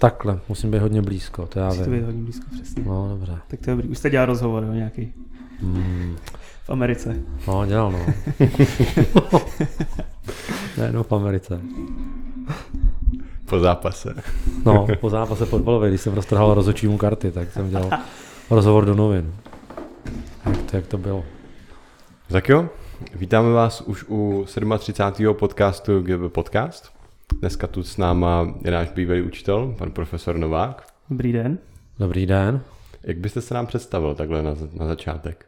[0.00, 1.98] Takhle, musím být hodně blízko, to já Musí to vím.
[2.00, 2.82] být hodně blízko, přesně.
[2.86, 3.38] No, dobře.
[3.48, 3.88] Tak to je dobrý.
[3.88, 5.12] Už jste dělal rozhovor, jo, nějaký
[5.62, 6.16] Hmm.
[6.64, 7.16] v Americe.
[7.48, 7.98] No, dělal, no.
[10.78, 11.60] ne, no v Americe.
[13.46, 14.14] Po zápase.
[14.64, 17.90] No, po zápase fotbalové, když jsem roztrhal rozhodčímu karty, tak jsem dělal
[18.50, 19.34] rozhovor do novin.
[20.46, 21.24] Jak to, jak to bylo?
[22.28, 22.68] Tak jo,
[23.14, 25.34] vítáme vás už u 37.
[25.34, 26.92] podcastu GB Podcast.
[27.38, 30.86] Dneska tu s náma je náš bývalý učitel, pan profesor Novák.
[31.10, 31.58] Dobrý den.
[31.98, 32.60] Dobrý den.
[33.02, 35.46] Jak byste se nám představil takhle na, na začátek?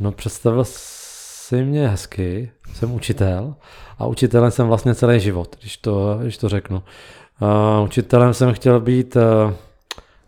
[0.00, 3.54] No představil si mě hezky, jsem učitel
[3.98, 6.82] a učitelem jsem vlastně celý život, když to, když to řeknu.
[7.40, 9.22] Uh, učitelem jsem chtěl být, uh,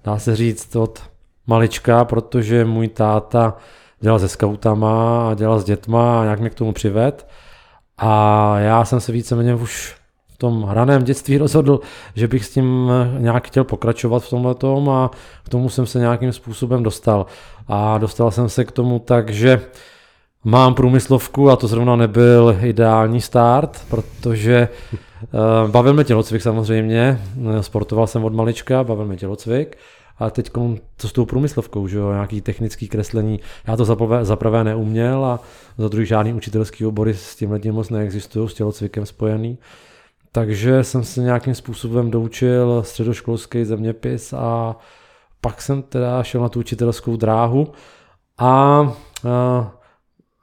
[0.04, 1.02] dá se říct, od
[1.46, 3.56] malička, protože můj táta
[4.00, 7.28] dělal se skautama a dělal s dětma a nějak mě k tomu přived.
[7.98, 9.99] A já jsem se víceméně už
[10.40, 11.80] tom raném dětství rozhodl,
[12.14, 14.54] že bych s tím nějak chtěl pokračovat v tomhle
[14.90, 15.10] a
[15.44, 17.26] k tomu jsem se nějakým způsobem dostal.
[17.68, 19.60] A dostal jsem se k tomu tak, že
[20.44, 24.68] mám průmyslovku a to zrovna nebyl ideální start, protože
[25.62, 27.20] uh, bavil mě tělocvik samozřejmě,
[27.60, 29.76] sportoval jsem od malička, bavil mě tělocvik,
[30.20, 30.50] a teď
[30.96, 35.40] to s tou průmyslovkou, že jo, nějaký technický kreslení, já to zaprvé, zaprvé neuměl a
[35.78, 39.58] za druhý žádný učitelský obory s tím moc neexistují, s tělocvikem spojený.
[40.32, 44.76] Takže jsem se nějakým způsobem doučil středoškolský zeměpis a
[45.40, 47.72] pak jsem teda šel na tu učitelskou dráhu
[48.38, 48.92] a,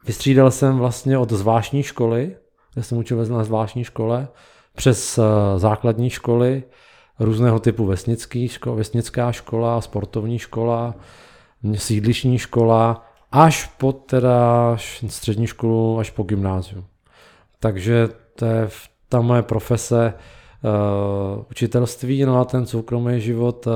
[0.06, 2.38] vystřídal jsem vlastně od zvláštní školy,
[2.74, 4.28] kde jsem učil na zvláštní škole,
[4.76, 5.20] přes
[5.58, 6.64] základní školy,
[7.20, 10.96] různého typu vesnický škola, vesnická škola, sportovní škola,
[11.76, 14.78] sídlišní škola, až po teda
[15.08, 16.86] střední školu, až po gymnázium.
[17.60, 18.68] Takže to je
[19.10, 23.74] ta moje profese uh, učitelství, no a ten soukromý život uh,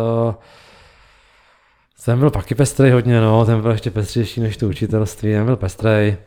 [2.05, 5.57] ten byl taky pestrej hodně, no, ten byl ještě pestřejší než to učitelství, ten byl
[5.57, 6.17] pestrej.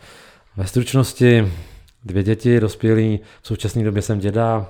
[0.57, 1.53] Ve stručnosti
[2.05, 4.67] dvě děti, dospělí, v současné době jsem děda,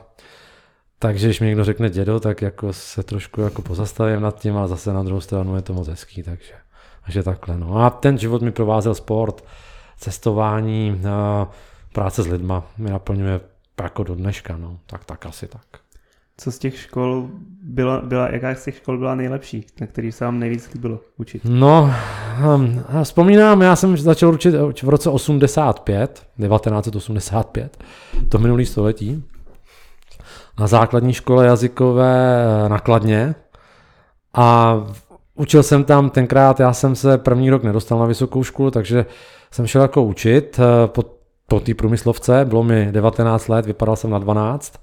[0.99, 4.67] takže když mi někdo řekne dědo, tak jako se trošku jako pozastavím nad tím a
[4.67, 6.53] zase na druhou stranu je to moc hezký, takže,
[7.05, 7.59] takže takhle.
[7.59, 7.77] No.
[7.77, 9.45] A ten život mi provázel sport,
[9.99, 11.01] cestování,
[11.93, 13.41] práce s lidma, mi naplňuje
[13.83, 14.79] jako do dneška, no.
[14.87, 15.85] tak, tak asi tak.
[16.37, 17.29] Co z těch škol
[17.63, 21.43] byla, byla, jaká z těch škol byla nejlepší, na který se vám nejvíc líbilo učit?
[21.45, 21.95] No,
[22.55, 27.85] um, vzpomínám, já jsem začal učit v roce 85, 1985,
[28.29, 29.25] to minulý století,
[30.59, 33.35] na základní škole jazykové nakladně
[34.35, 34.77] a
[35.35, 39.07] učil jsem tam tenkrát, já jsem se první rok nedostal na vysokou školu, takže
[39.51, 41.03] jsem šel jako učit po,
[41.49, 44.81] po té průmyslovce, bylo mi 19 let, vypadal jsem na 12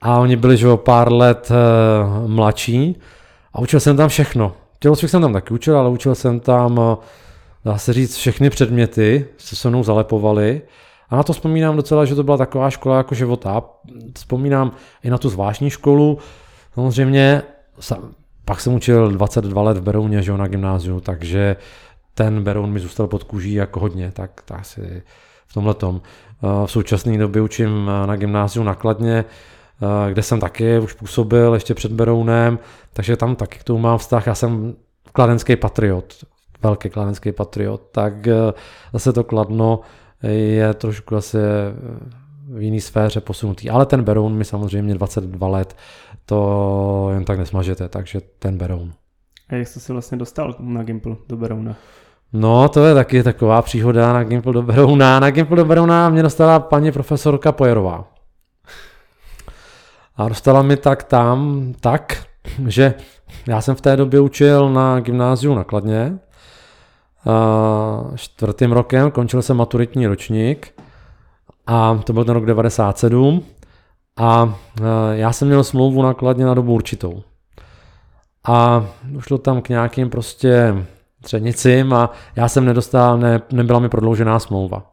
[0.00, 2.96] a oni byli že o pár let uh, mladší
[3.52, 4.52] a učil jsem tam všechno.
[4.78, 6.94] Tělocvik jsem tam taky učil, ale učil jsem tam, uh,
[7.64, 10.62] dá se říct, všechny předměty, co se mnou zalepovali.
[11.08, 13.62] A na to vzpomínám docela, že to byla taková škola jako života.
[14.16, 16.18] Vzpomínám i na tu zvláštní školu.
[16.74, 17.42] Samozřejmě
[18.44, 21.56] pak jsem učil 22 let v Berouně, že na gymnáziu, takže
[22.14, 25.02] ten Beroun mi zůstal pod kůží jako hodně, tak, tak asi
[25.50, 26.00] v tomhle tom.
[26.66, 29.24] V současné době učím na gymnáziu nakladně,
[30.08, 32.58] kde jsem taky už působil ještě před Berounem,
[32.92, 34.26] takže tam taky k tomu mám vztah.
[34.26, 34.74] Já jsem
[35.12, 36.14] kladenský patriot,
[36.62, 38.28] velký kladenský patriot, tak
[38.92, 39.80] zase to kladno
[40.22, 41.38] je trošku asi
[42.48, 43.70] v jiný sféře posunutý.
[43.70, 45.76] Ale ten Beroun mi samozřejmě 22 let,
[46.26, 48.92] to jen tak nesmažete, takže ten Beroun.
[49.48, 51.76] A jak jste se vlastně dostal na Gimple do Berouna?
[52.32, 55.20] No, to je taky taková příhoda na Gimple do Berouna.
[55.20, 58.04] Na Gimple do Berouna mě dostala paní profesorka Pojerová.
[60.16, 62.26] A dostala mi tak tam, tak,
[62.66, 62.94] že
[63.46, 66.18] já jsem v té době učil na gymnáziu na Kladně,
[68.14, 70.74] čtvrtým rokem, končil jsem maturitní ročník
[71.66, 73.44] a to byl ten rok 97
[74.16, 74.54] a
[75.12, 77.22] já jsem měl smlouvu nakladně na dobu určitou.
[78.48, 80.84] A došlo tam k nějakým prostě
[81.22, 84.90] třenicím a já jsem nedostal, ne, nebyla mi prodloužená smlouva.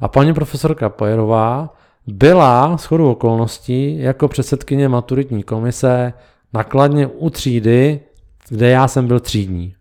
[0.00, 1.74] A paní profesorka Pojerová
[2.06, 6.12] byla shodou okolností jako předsedkyně maturitní komise
[6.52, 8.00] nakladně u třídy,
[8.48, 9.74] kde já jsem byl třídní.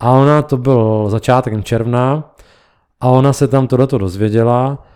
[0.00, 2.34] A ona, to byl začátkem června,
[3.00, 4.86] a ona se tam tohleto dozvěděla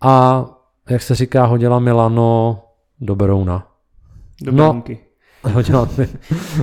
[0.00, 0.44] a,
[0.90, 2.62] jak se říká, hodila Milano
[3.00, 3.66] do Berouna.
[4.42, 5.05] Do
[5.46, 5.72] Berounky.
[5.72, 5.88] No, hodila,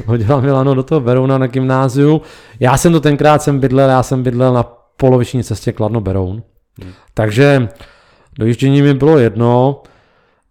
[0.06, 2.22] hodila Milano do toho Berouna na gymnáziu.
[2.60, 4.64] Já jsem to tenkrát jsem bydlel, já jsem bydlel na
[4.98, 6.44] poloviční cestě Kladno Beroun.
[6.82, 6.92] Hmm.
[7.14, 7.70] Takže
[8.40, 9.82] dojíždění mi bylo jedno.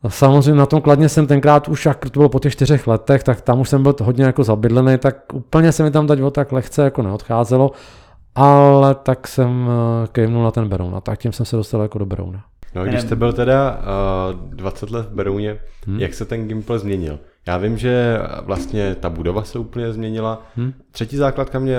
[0.09, 3.41] Samozřejmě na tom kladně jsem tenkrát už, jak to bylo po těch čtyřech letech, tak
[3.41, 6.83] tam už jsem byl hodně jako zabydlený, tak úplně se mi tam dať tak lehce
[6.83, 7.71] jako neodcházelo,
[8.35, 11.99] ale tak jsem eh, kejvnul na ten Beroun a tak tím jsem se dostal jako
[11.99, 12.45] do Berouna.
[12.75, 13.81] No, když jste byl teda
[14.35, 16.01] uh, 20 let v Berouně, hmm.
[16.01, 17.19] jak se ten Gimple změnil?
[17.47, 20.43] Já vím, že vlastně ta budova se úplně změnila.
[20.57, 20.73] Hmm.
[20.91, 21.79] Třetí základka mě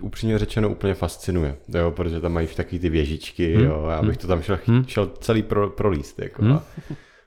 [0.00, 3.64] upřímně řečeno úplně fascinuje, jo, protože tam mají taky ty věžičky, hmm.
[3.64, 4.84] jo, já bych to tam šel, hmm.
[4.86, 6.18] šel celý pro, prolíst.
[6.18, 6.58] Jako, hmm.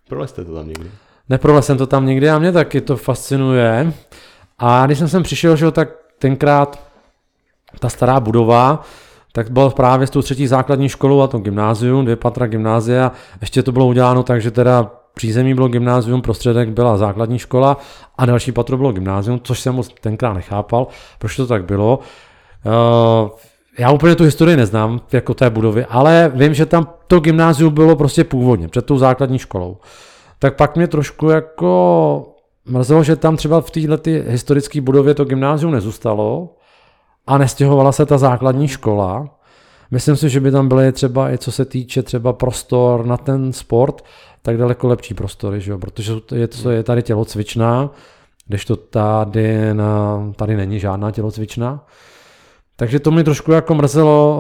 [0.10, 0.92] Prolezte to tam někdy.
[1.30, 3.94] Neprolez jsem to tam někdy a mě taky to fascinuje.
[4.60, 6.88] A když jsem sem přišel, že tak tenkrát
[7.80, 8.84] ta stará budova,
[9.32, 13.12] tak bylo právě s tou třetí základní školou a to gymnázium, dvě patra gymnázia.
[13.42, 17.78] Ještě to bylo uděláno tak, že teda přízemí bylo gymnázium, prostředek byla základní škola
[18.18, 20.88] a další patro bylo gymnázium, což jsem moc tenkrát nechápal,
[21.20, 22.00] proč to tak bylo.
[22.66, 23.30] Uh,
[23.80, 27.96] já úplně tu historii neznám, jako té budovy, ale vím, že tam to gymnázium bylo
[27.96, 29.78] prostě původně, před tou základní školou.
[30.40, 32.34] Tak pak mě trošku jako
[32.66, 36.50] mrzelo, že tam třeba v této historické budově to gymnázium nezůstalo
[37.28, 39.30] a nestěhovala se ta základní škola.
[39.92, 43.54] Myslím si, že by tam byly třeba i co se týče třeba prostor na ten
[43.54, 44.04] sport,
[44.48, 45.78] tak daleko lepší prostory, že jo?
[45.78, 47.90] protože je, to, je tady tělocvičná,
[48.48, 51.86] když to tady, na, tady není žádná tělocvičná.
[52.76, 54.40] Takže to mi trošku jako mrzelo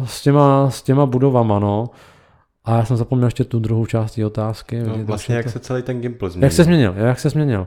[0.00, 1.90] uh, s, těma, s těma budovama, no.
[2.64, 4.82] A já jsem zapomněl ještě tu druhou část té otázky.
[4.82, 5.50] No, vlastně jak to...
[5.50, 6.46] se celý ten Gimple změnil.
[6.46, 7.66] Jak se změnil, jak se změnil.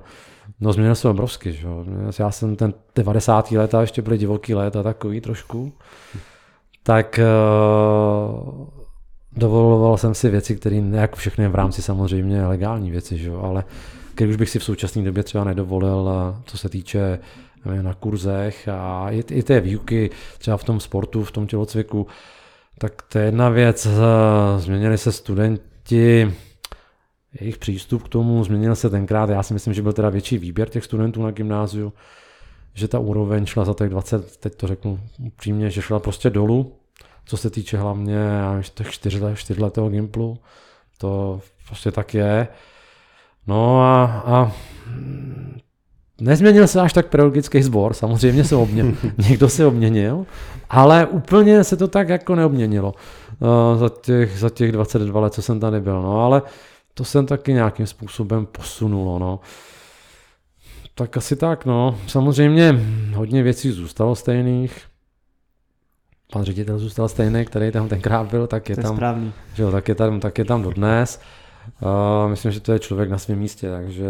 [0.59, 1.85] No změnil se obrovsky, že jo.
[2.19, 3.51] Já jsem ten 90.
[3.51, 5.73] léta, ještě byly divoký léta takový trošku.
[6.83, 8.81] Tak uh,
[9.36, 13.63] dovoloval jsem si věci, které jak všechny v rámci samozřejmě legální věci, že ale
[14.16, 17.19] když už bych si v současné době třeba nedovolil, eh, co se týče
[17.81, 22.07] na kurzech a i, i té výuky třeba v tom sportu, v tom tělocviku,
[22.78, 23.88] tak to je jedna věc.
[24.57, 26.34] Změnili se studenti,
[27.39, 29.30] jejich přístup k tomu změnil se tenkrát.
[29.30, 31.94] Já si myslím, že byl teda větší výběr těch studentů na gymnáziu,
[32.74, 36.75] že ta úroveň šla za těch 20, teď to řeknu upřímně, že šla prostě dolů,
[37.25, 38.19] co se týče hlavně
[38.73, 38.91] těch
[39.35, 40.38] čtyřletého gimplu.
[40.97, 42.47] To prostě tak je.
[43.47, 44.51] No a, a
[46.21, 48.95] Nezměnil se až tak pedagogický sbor, samozřejmě se obměnil,
[49.29, 50.25] někdo se obměnil,
[50.69, 52.94] ale úplně se to tak jako neobměnilo
[53.39, 56.01] uh, za, těch, za těch 22 let, co jsem tady byl.
[56.01, 56.41] No, ale
[56.94, 59.19] to jsem taky nějakým způsobem posunulo.
[59.19, 59.39] No.
[60.95, 61.97] Tak asi tak, no.
[62.07, 62.75] Samozřejmě
[63.15, 64.90] hodně věcí zůstalo stejných.
[66.31, 69.33] Pan ředitel zůstal stejný, který tam tenkrát byl, tak je, to je tam, správný.
[69.54, 71.22] že jo, tak, je tam, tak je tam dodnes.
[71.81, 74.07] Uh, myslím, že to je člověk na svém místě, takže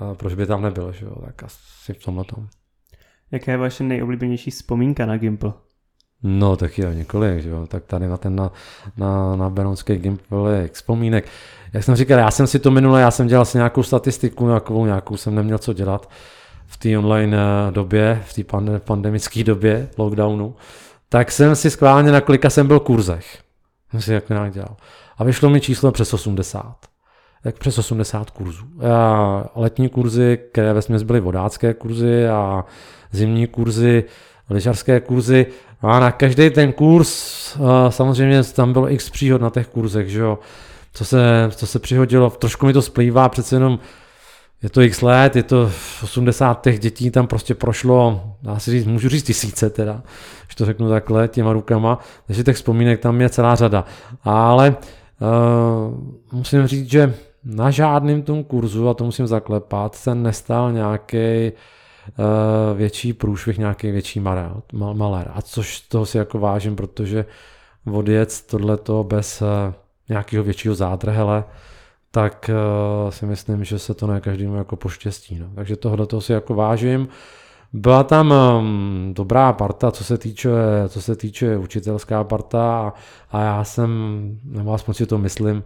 [0.00, 2.48] uh, proč by tam nebyl, že jo, tak asi v tomhle tom.
[3.30, 5.52] Jaká je vaše nejoblíbenější vzpomínka na Gimple?
[6.22, 7.66] No, tak je několik, že jo.
[7.66, 8.50] Tak tady na ten na,
[8.96, 11.28] na, na Berounský Gimple je vzpomínek.
[11.72, 14.86] Jak jsem říkal, já jsem si to minule, já jsem dělal si nějakou statistiku, nějakou,
[14.86, 16.10] nějakou jsem neměl co dělat
[16.66, 17.36] v té online
[17.70, 20.54] době, v té pandemické době, lockdownu,
[21.12, 23.38] tak jsem si schválně na kolika jsem byl kurzech.
[23.90, 24.76] Jsem si jak nějak dělal.
[25.18, 26.76] A vyšlo mi číslo přes 80
[27.42, 28.64] tak přes 80 kurzů.
[28.92, 32.64] A letní kurzy, které ve byly vodácké kurzy a
[33.10, 34.04] zimní kurzy,
[34.50, 35.46] lyžařské kurzy.
[35.80, 37.56] A na každý ten kurz,
[37.88, 40.38] samozřejmě tam bylo x příhod na těch kurzech, že jo,
[40.92, 43.78] co se, co se přihodilo, trošku mi to splývá, přece jenom
[44.62, 45.70] je to x let, je to
[46.02, 50.02] 80 těch dětí tam prostě prošlo, dá si říct, můžu říct tisíce teda,
[50.46, 53.84] když to řeknu takhle těma rukama, takže těch vzpomínek tam je celá řada.
[54.24, 54.76] Ale
[55.20, 57.14] uh, musím říct, že
[57.44, 63.90] na žádném tom kurzu, a to musím zaklepat, se nestal nějaký uh, větší průšvih, nějaký
[63.90, 64.20] větší
[64.72, 65.30] malér.
[65.34, 67.24] A což toho si jako vážím, protože
[67.92, 69.48] odjet tohleto bez uh,
[70.08, 71.44] nějakého většího zádrhele,
[72.14, 72.50] tak
[73.04, 75.38] uh, si myslím, že se to ne každému jako poštěstí.
[75.38, 75.46] No.
[75.54, 77.08] Takže tohle si jako vážím.
[77.72, 80.50] Byla tam um, dobrá parta, co se týče,
[80.88, 82.92] co se týče učitelská parta
[83.30, 83.90] a, já jsem,
[84.44, 85.62] nebo aspoň si to myslím,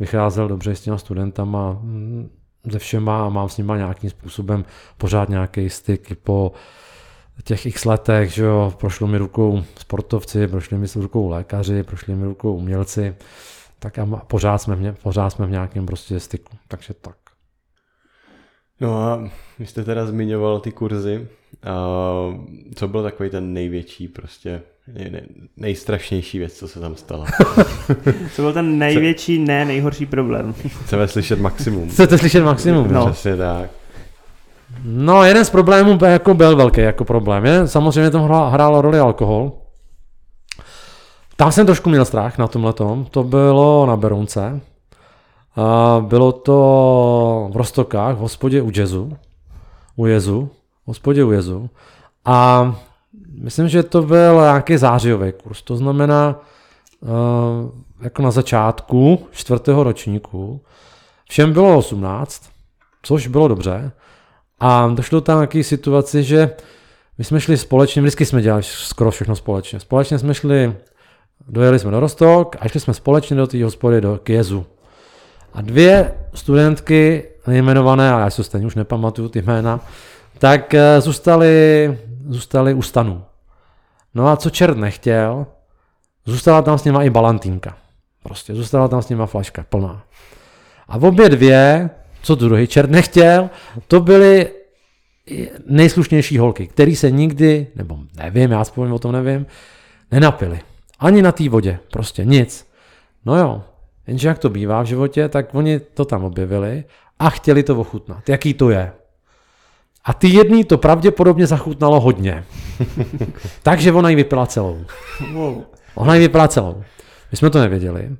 [0.00, 2.30] vycházel dobře s těma studentama, mm,
[2.70, 4.64] ze všema a mám s nima nějakým způsobem
[4.98, 6.52] pořád nějaký styk po
[7.44, 12.24] těch x letech, že jo, prošlo mi rukou sportovci, prošli mi rukou lékaři, prošli mi
[12.24, 13.14] rukou umělci,
[13.78, 17.16] tak a pořád jsme, v, pořád jsme v nějakém prostě styku, takže tak.
[18.80, 21.28] No a vy jste teda zmiňoval ty kurzy.
[21.62, 21.74] A
[22.74, 24.62] co byl takový ten největší prostě
[25.56, 27.26] nejstrašnější věc, co se tam stala?
[28.34, 30.54] co byl ten největší, ne nejhorší problém?
[30.84, 31.90] Chceme slyšet maximum.
[31.90, 32.92] Chcete slyšet maximum?
[32.92, 33.06] No.
[33.06, 33.70] Přesně tak.
[34.84, 37.44] No, jeden z problémů jako byl velký jako problém.
[37.44, 37.66] Je?
[37.66, 39.52] Samozřejmě tam hrálo roli alkohol.
[41.40, 43.04] Tam jsem trošku měl strach na tomhle tom.
[43.04, 44.60] To bylo na Berounce.
[45.56, 49.16] A bylo to v Rostokách, v hospodě u Jezu,
[49.96, 50.50] u Jezu,
[50.84, 51.70] v hospodě u Jezu.
[52.24, 52.74] A
[53.32, 55.62] myslím, že to byl nějaký zářijový kurz.
[55.62, 56.40] To znamená,
[57.00, 57.08] uh,
[58.00, 60.60] jako na začátku čtvrtého ročníku,
[61.30, 62.42] všem bylo 18,
[63.02, 63.92] což bylo dobře.
[64.60, 66.50] A došlo tam nějaký situaci, že
[67.18, 69.80] my jsme šli společně, vždycky jsme dělali skoro všechno společně.
[69.80, 70.74] Společně jsme šli,
[71.48, 74.66] dojeli jsme do Rostok a šli jsme společně do té hospody do Kiezu.
[75.52, 79.80] A dvě studentky nejmenované, a já si stejně už nepamatuju ty jména,
[80.38, 83.22] tak eh, zůstali, zůstali u stanu.
[84.14, 85.46] No a co čert nechtěl,
[86.26, 87.76] zůstala tam s nima i balantínka.
[88.22, 90.02] Prostě zůstala tam s nima flaška plná.
[90.88, 91.90] A obě dvě,
[92.22, 93.50] co druhý čert nechtěl,
[93.88, 94.48] to byly
[95.66, 99.46] nejslušnější holky, který se nikdy, nebo nevím, já aspoň o tom nevím,
[100.12, 100.60] nenapili.
[100.98, 102.68] Ani na té vodě, prostě nic.
[103.24, 103.62] No jo,
[104.06, 106.84] jenže jak to bývá v životě, tak oni to tam objevili
[107.18, 108.28] a chtěli to ochutnat.
[108.28, 108.92] Jaký to je?
[110.04, 112.44] A ty jedný to pravděpodobně zachutnalo hodně.
[113.62, 114.84] Takže ona ji vypila celou.
[115.94, 116.84] Ona ji vypila celou.
[117.30, 118.16] My jsme to nevěděli.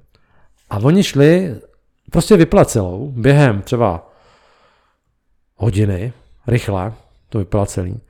[0.70, 1.56] A oni šli,
[2.10, 4.12] prostě vypila celou, během třeba
[5.56, 6.12] hodiny,
[6.46, 6.92] rychle,
[7.28, 8.00] to vypila celý.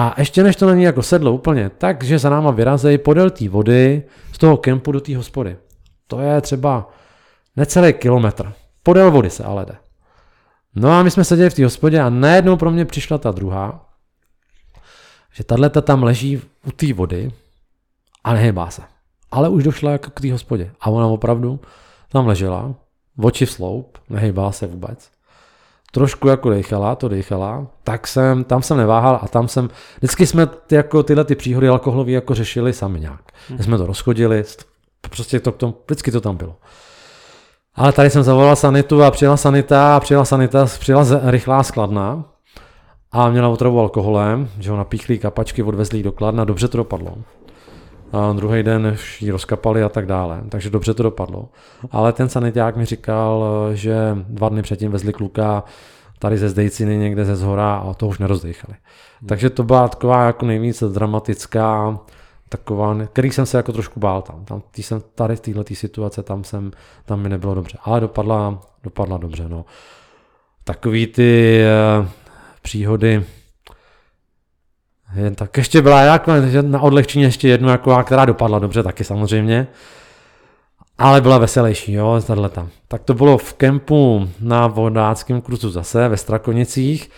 [0.00, 3.48] A ještě než to na ní jako sedlo úplně, takže za náma vyrazejí podél té
[3.48, 4.02] vody
[4.32, 5.56] z toho kempu do té hospody.
[6.06, 6.90] To je třeba
[7.56, 8.52] necelý kilometr.
[8.82, 9.76] Podél vody se ale jde.
[10.74, 13.86] No a my jsme seděli v té hospodě a najednou pro mě přišla ta druhá,
[15.32, 17.32] že tahle tam leží u té vody
[18.24, 18.82] a nehybá se.
[19.30, 20.70] Ale už došla jako k té hospodě.
[20.80, 21.60] A ona opravdu
[22.08, 22.74] tam ležela,
[23.22, 25.10] oči v sloup, nehybá se vůbec.
[25.92, 30.46] Trošku jako dechala, to dechala, tak jsem, tam jsem neváhal a tam jsem, vždycky jsme
[30.46, 33.20] ty, jako tyhle ty příhody alkoholové jako řešili sami nějak.
[33.48, 33.58] Hmm.
[33.58, 34.44] Jsme to rozchodili,
[35.00, 36.56] prostě to, to, vždycky to tam bylo.
[37.74, 42.24] Ale tady jsem zavolal sanitu a přijela sanita a přijela sanita, přijela rychlá skladna
[43.12, 47.14] a měla otravu alkoholem, že ho napíchli kapačky, odvezli do kladna, dobře to dopadlo.
[48.12, 51.48] A druhý den ji rozkapali a tak dále, takže dobře to dopadlo.
[51.90, 55.64] Ale ten saniták mi říkal, že dva dny předtím vezli kluka
[56.18, 58.76] tady ze Zdejciny někde ze zhora a to už nerozdechali.
[59.20, 59.28] Hmm.
[59.28, 61.98] Takže to byla taková jako nejvíc dramatická
[62.48, 64.44] taková, který jsem se jako trošku bál tam.
[64.44, 66.70] tam tý jsem tady v této situace, tam jsem,
[67.04, 67.78] tam mi nebylo dobře.
[67.82, 69.64] Ale dopadla, dopadla dobře, no.
[70.64, 71.60] Takový ty
[72.00, 72.06] uh,
[72.62, 73.24] příhody,
[75.14, 79.66] jen tak ještě byla jako na odlehčení ještě jednu, jako, která dopadla dobře taky samozřejmě.
[80.98, 82.68] Ale byla veselější, jo, tam.
[82.88, 87.10] Tak to bylo v kempu na vodáckém kurzu zase ve Strakonicích.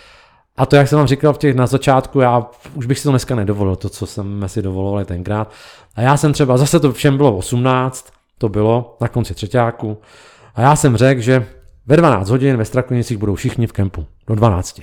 [0.56, 3.10] A to, jak jsem vám říkal v těch na začátku, já už bych si to
[3.10, 5.52] dneska nedovolil, to, co jsme si dovolovali tenkrát.
[5.96, 9.98] A já jsem třeba, zase to všem bylo 18, to bylo na konci třetíku.
[10.54, 11.46] A já jsem řekl, že
[11.86, 14.80] ve 12 hodin ve Strakonicích budou všichni v kempu, do 12.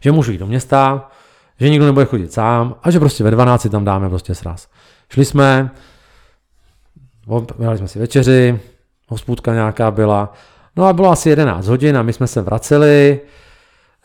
[0.00, 1.10] Že můžu jít do města,
[1.60, 4.68] že nikdo nebude chodit sám a že prostě ve 12 tam dáme prostě sraz.
[5.08, 5.70] Šli jsme,
[7.58, 8.60] měli jsme si večeři,
[9.08, 10.32] hospůdka nějaká byla,
[10.76, 13.20] no a bylo asi 11 hodin a my jsme se vraceli,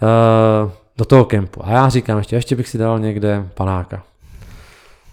[0.01, 1.65] uh, do toho kempu.
[1.65, 4.03] A já říkám ještě, ještě bych si dal někde panáka.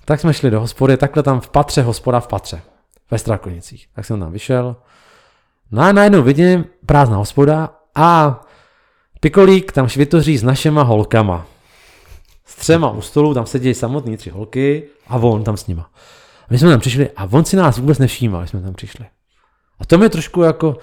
[0.05, 2.61] Tak jsme šli do hospody, takhle tam v patře, hospoda v patře,
[3.11, 3.89] ve Strakonicích.
[3.95, 4.77] Tak jsem tam vyšel.
[5.71, 8.41] No a najednou vidím prázdná hospoda a
[9.21, 11.47] Pikolík tam švitoří s našima holkama.
[12.49, 15.91] S třema u stolu, tam sedí samotní tři holky a on tam s nima.
[16.51, 19.07] My jsme tam přišli a on si nás vůbec nevšímal, jsme tam přišli.
[19.81, 20.77] A to mi trošku jako,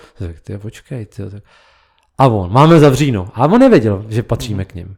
[0.43, 1.43] ty počkej, ty, tak.
[2.17, 3.29] A on, máme zavříno.
[3.33, 4.95] A on nevěděl, že patříme k ním.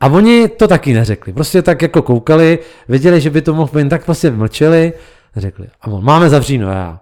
[0.00, 1.32] A oni to taky neřekli.
[1.32, 4.92] Prostě tak jako koukali, věděli, že by to mohl být, tak prostě mlčeli,
[5.36, 5.66] řekli.
[5.80, 7.00] A on, máme zavříno, já.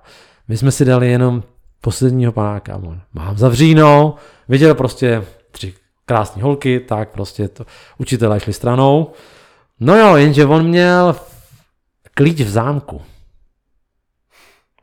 [0.48, 1.42] My jsme si dali jenom
[1.80, 2.72] posledního panáka.
[2.72, 4.14] A on, mám zavříno.
[4.48, 5.74] Viděl prostě tři
[6.06, 7.66] krásné holky, tak prostě to
[7.98, 9.12] učitelé šli stranou.
[9.80, 11.16] No jo, jenže on měl
[12.14, 13.02] klíč v zámku.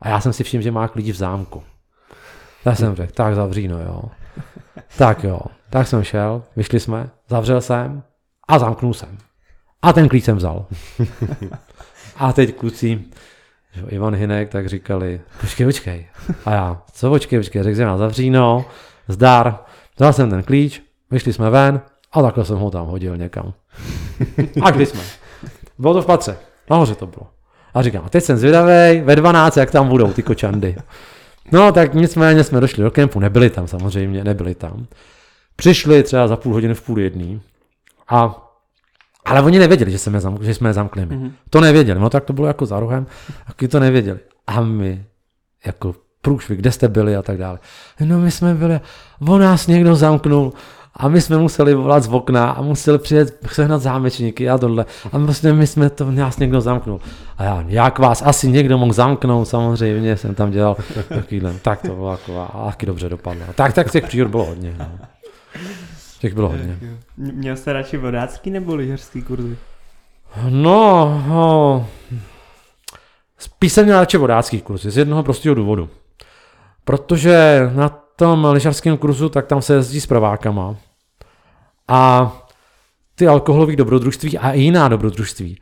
[0.00, 1.62] A já jsem si všiml, že má klíč v zámku.
[2.64, 4.02] Já jsem řekl, tak zavříno, jo.
[4.98, 8.02] Tak jo, tak jsem šel, vyšli jsme, zavřel jsem
[8.48, 9.18] a zamknul jsem.
[9.82, 10.66] A ten klíč jsem vzal.
[12.16, 13.04] A teď kluci,
[13.72, 16.06] že Ivan Hinek, tak říkali, počkej, počkej.
[16.44, 18.64] A já, co počkej, počkej, řekl jsem na zavříno,
[19.08, 19.58] zdar,
[19.96, 21.80] vzal jsem ten klíč, vyšli jsme ven
[22.12, 23.52] a takhle jsem ho tam hodil někam.
[24.62, 25.00] A kdy jsme?
[25.78, 26.36] Bylo to v patře,
[26.70, 27.26] nahoře to bylo.
[27.74, 30.76] A říkám, a teď jsem zvědavý, ve 12, jak tam budou ty kočandy.
[31.52, 34.86] No tak nicméně jsme došli do kempu, nebyli tam samozřejmě, nebyli tam.
[35.56, 37.40] Přišli třeba za půl hodiny v půl jedný
[38.08, 38.48] a
[39.24, 41.32] ale oni nevěděli, že jsme, zamk, že jsme je zamkli Mm-hmm.
[41.50, 43.06] To nevěděli, no tak to bylo jako za rohem,
[43.46, 44.18] taky to nevěděli.
[44.46, 45.04] A my
[45.66, 47.58] jako průšvih, kde jste byli a tak dále.
[48.00, 48.80] No my jsme byli,
[49.28, 50.52] on nás někdo zamknul
[50.94, 54.86] a my jsme museli volat z okna a museli přijet sehnat zámečníky a tohle.
[55.12, 57.00] A vlastně my jsme to, nás někdo zamknul.
[57.38, 60.76] A já, jak vás asi někdo mohl zamknout, samozřejmě jsem tam dělal
[61.08, 61.54] takovýhle.
[61.62, 63.44] Tak to bylo jako, a taky dobře dopadlo.
[63.54, 64.74] Tak, tak těch příhod bylo hodně.
[64.78, 64.86] No.
[66.18, 66.78] Těch bylo hodně.
[67.16, 69.56] Měl jste radši vodácký nebo lyžařský kurzy?
[70.48, 71.86] No, no,
[73.38, 75.88] spíš jsem měl radši vodácký kurzy, z jednoho prostého důvodu.
[76.84, 80.76] Protože na tom lyžařském kurzu, tak tam se jezdí s pravákama.
[81.88, 82.32] A
[83.14, 85.60] ty alkoholové dobrodružství a i jiná dobrodružství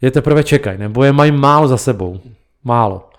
[0.00, 2.20] je teprve čekají, nebo je mají málo za sebou.
[2.64, 3.10] Málo.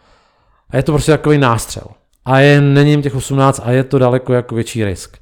[0.70, 1.88] A je to prostě takový nástřel.
[2.26, 5.18] A je, není jim těch 18 a je to daleko jako větší risk.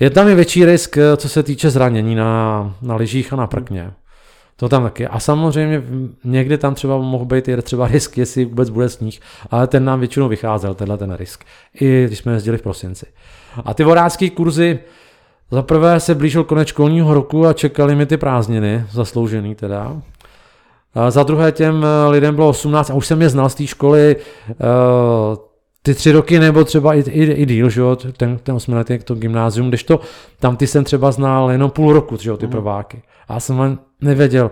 [0.00, 3.92] Je tam i větší risk, co se týče zranění na, na lyžích a na prkně.
[4.60, 5.06] To tam taky.
[5.06, 5.82] A samozřejmě
[6.24, 9.98] někdy tam třeba mohl být i třeba risk, jestli vůbec bude sníh, ale ten nám
[10.00, 11.44] většinou vycházel, tenhle ten risk.
[11.80, 13.06] I když jsme jezdili v prosinci.
[13.64, 14.78] A ty vodácké kurzy,
[15.50, 19.96] za prvé se blížil konec školního roku a čekali mi ty prázdniny, zasloužený teda.
[20.94, 23.66] A za druhé těm eh, lidem bylo 18 a už jsem je znal z té
[23.66, 24.16] školy
[24.48, 25.47] uh,
[25.88, 29.14] ty tři roky nebo třeba i, i, i díl, že jo, ten, ten osmiletý to
[29.14, 30.00] gymnázium, když to
[30.40, 32.52] tam ty jsem třeba znal jenom půl roku, že jo, ty mm.
[32.52, 33.02] prváky.
[33.28, 34.50] A já jsem nevěděl,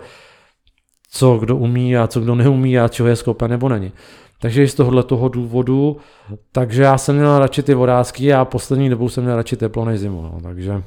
[1.10, 3.92] co kdo umí a co kdo neumí a čeho je schopen nebo není.
[4.40, 5.96] Takže i z tohohle toho důvodu,
[6.52, 10.00] takže já jsem měl radši ty vodázky a poslední dobou jsem měl radši teplo než
[10.00, 10.22] zimu.
[10.22, 10.40] No.
[10.42, 10.82] Takže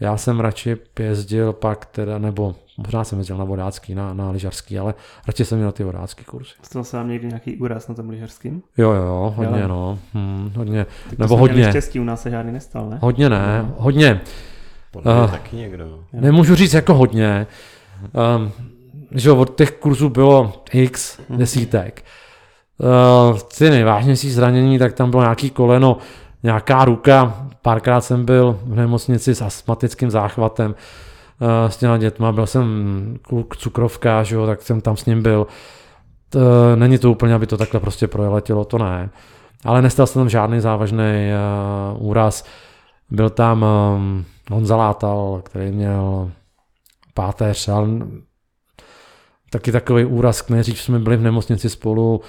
[0.00, 4.78] já jsem radši jezdil pak teda, nebo možná jsem jezdil na vodácký, na, na lyžařský,
[4.78, 4.94] ale
[5.26, 6.50] radši jsem měl ty vodácký kurzy.
[6.62, 8.62] Stal se vám někdy nějaký úraz na tom lyžařským?
[8.78, 9.68] Jo, jo, hodně, jo.
[9.68, 9.98] no.
[10.14, 10.86] Hmm, hodně.
[11.10, 11.68] Tak nebo hodně.
[11.68, 12.98] štěstí, u nás se žádný nestal, ne?
[13.02, 13.74] Hodně ne, no.
[13.78, 14.20] hodně.
[14.90, 16.04] Podle uh, taky někdo.
[16.12, 17.46] Nemůžu říct jako hodně.
[18.36, 18.52] Um,
[19.10, 21.38] že od těch kurzů bylo x mhm.
[21.38, 22.04] desítek.
[23.30, 25.96] Uh, ty nejvážnější zranění, tak tam bylo nějaký koleno,
[26.42, 27.46] nějaká ruka.
[27.62, 30.76] Párkrát jsem byl v nemocnici s astmatickým záchvatem uh,
[31.68, 32.32] s těma dětma.
[32.32, 32.66] Byl jsem
[33.22, 35.46] kluk cukrovka, že jo, tak jsem tam s ním byl.
[36.28, 36.40] To,
[36.76, 39.10] není to úplně, aby to takhle prostě projeletilo, to ne.
[39.64, 41.30] Ale nestal jsem tam žádný závažný
[41.94, 42.44] uh, úraz.
[43.10, 43.64] Byl tam
[43.94, 46.30] um, Honza Látal, který měl
[47.14, 47.88] páteř, ale
[49.50, 52.20] taky takový úraz, nejdřív jsme byli v nemocnici spolu,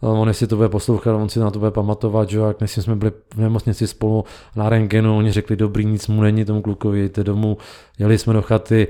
[0.00, 2.96] on jestli to bude poslouchat, on si na to bude pamatovat, že jak než jsme
[2.96, 4.24] byli v nemocnici spolu
[4.56, 7.58] na rengenu, oni řekli, dobrý, nic mu není tomu klukovi, jděte domů,
[7.98, 8.88] jeli jsme do chaty,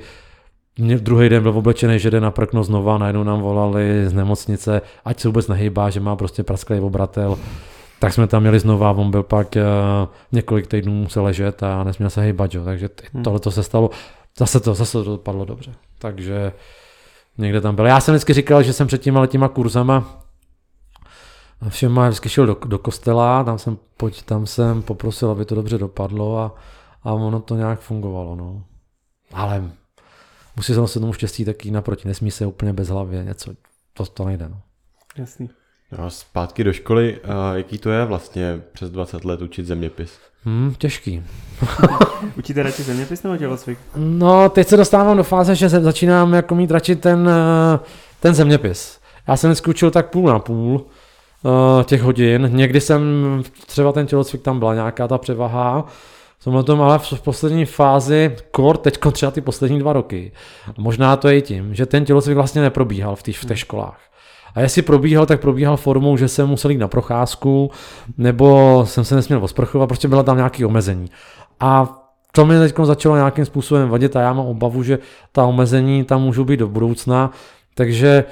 [0.78, 4.82] mě druhý den byl oblečený, že jde na prkno znova, najednou nám volali z nemocnice,
[5.04, 7.38] ať se vůbec nehýbá, že má prostě prasklý obratel.
[7.98, 9.62] Tak jsme tam měli znova, on byl pak uh,
[10.32, 12.64] několik týdnů musel ležet a nesměl se hýbat, jo.
[12.64, 13.22] takže hmm.
[13.22, 13.90] tohle to se stalo,
[14.38, 15.72] zase to, zase to dopadlo dobře.
[15.98, 16.52] Takže
[17.38, 17.86] někde tam byl.
[17.86, 20.19] Já jsem vždycky říkal, že jsem před těma těma kurzama
[21.68, 25.78] všema vždycky šel do, do kostela, tam jsem, pojď, tam jsem poprosil, aby to dobře
[25.78, 26.54] dopadlo a,
[27.02, 28.36] a ono to nějak fungovalo.
[28.36, 28.64] No.
[29.32, 29.70] Ale
[30.56, 33.52] musí se tomu štěstí taky naproti, nesmí se úplně bez hlavě něco,
[33.94, 34.48] to, to nejde.
[34.48, 34.60] No.
[35.16, 35.50] Jasný.
[35.98, 40.18] No, zpátky do školy, a jaký to je vlastně přes 20 let učit zeměpis?
[40.44, 41.22] Hmm, těžký.
[42.38, 43.78] Učíte radši zeměpis nebo tělocvik?
[43.96, 47.78] No, teď se dostávám do fáze, že začínám jako mít radši ten, eh,
[48.20, 49.00] ten zeměpis.
[49.28, 50.86] Já jsem dneska učil tak půl na půl
[51.42, 52.50] uh, těch hodin.
[52.52, 53.02] Někdy jsem,
[53.66, 55.86] třeba ten tělocvik tam byla nějaká ta převaha,
[56.40, 60.32] jsem tom ale v poslední fázi, kor teď třeba ty poslední dva roky.
[60.78, 64.00] Možná to je i tím, že ten tělocvik vlastně neprobíhal v těch, v těch školách.
[64.54, 67.70] A jestli probíhal, tak probíhal formou, že jsem musel jít na procházku,
[68.18, 71.10] nebo jsem se nesměl osprchovat, prostě byla tam nějaké omezení.
[71.60, 71.96] A
[72.32, 74.98] to mi teď začalo nějakým způsobem vadit a já mám obavu, že
[75.32, 77.30] ta omezení tam můžou být do budoucna,
[77.74, 78.24] takže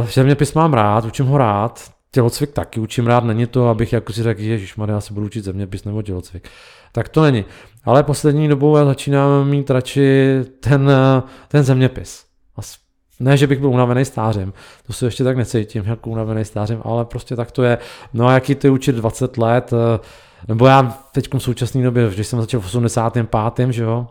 [0.00, 4.12] uh, zeměpis mám rád, učím ho rád, tělocvik taky učím rád, není to, abych jako
[4.12, 6.48] si řekl, že já se budu učit zeměpis nebo tělocvik.
[6.92, 7.44] Tak to není.
[7.84, 10.90] Ale poslední dobou já začínám mít radši ten,
[11.48, 12.30] ten zeměpis.
[13.20, 14.52] Ne, že bych byl unavený stářem,
[14.86, 17.78] to se ještě tak necítím, jako unavený stářem, ale prostě tak to je.
[18.12, 20.00] No a jaký ty učit 20 let, eh,
[20.48, 23.72] nebo já teď v současné době, když jsem začal v 85.
[23.72, 24.06] že jo,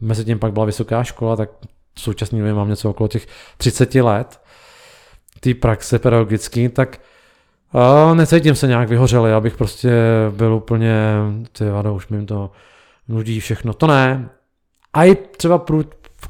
[0.00, 1.50] mezi tím pak byla vysoká škola, tak
[1.94, 4.40] v současné době mám něco okolo těch 30 let,
[5.40, 7.00] ty praxe pedagogický, tak
[7.72, 9.90] a necítím se nějak vyhořelý, abych prostě
[10.30, 10.94] byl úplně,
[11.52, 12.50] ty vado, už mi to
[13.08, 14.28] nudí všechno, to ne.
[14.92, 15.64] A i třeba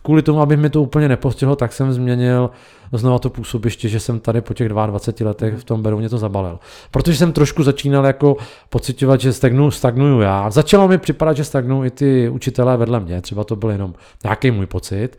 [0.02, 2.50] kvůli tomu, aby mi to úplně nepostihlo, tak jsem změnil
[2.92, 6.58] znova to působiště, že jsem tady po těch 22 letech v tom Berouně to zabalil.
[6.90, 8.36] Protože jsem trošku začínal jako
[8.70, 10.50] pocitovat, že stagnu, stagnuju já.
[10.50, 14.50] Začalo mi připadat, že stagnují i ty učitelé vedle mě, třeba to byl jenom nějaký
[14.50, 15.18] můj pocit.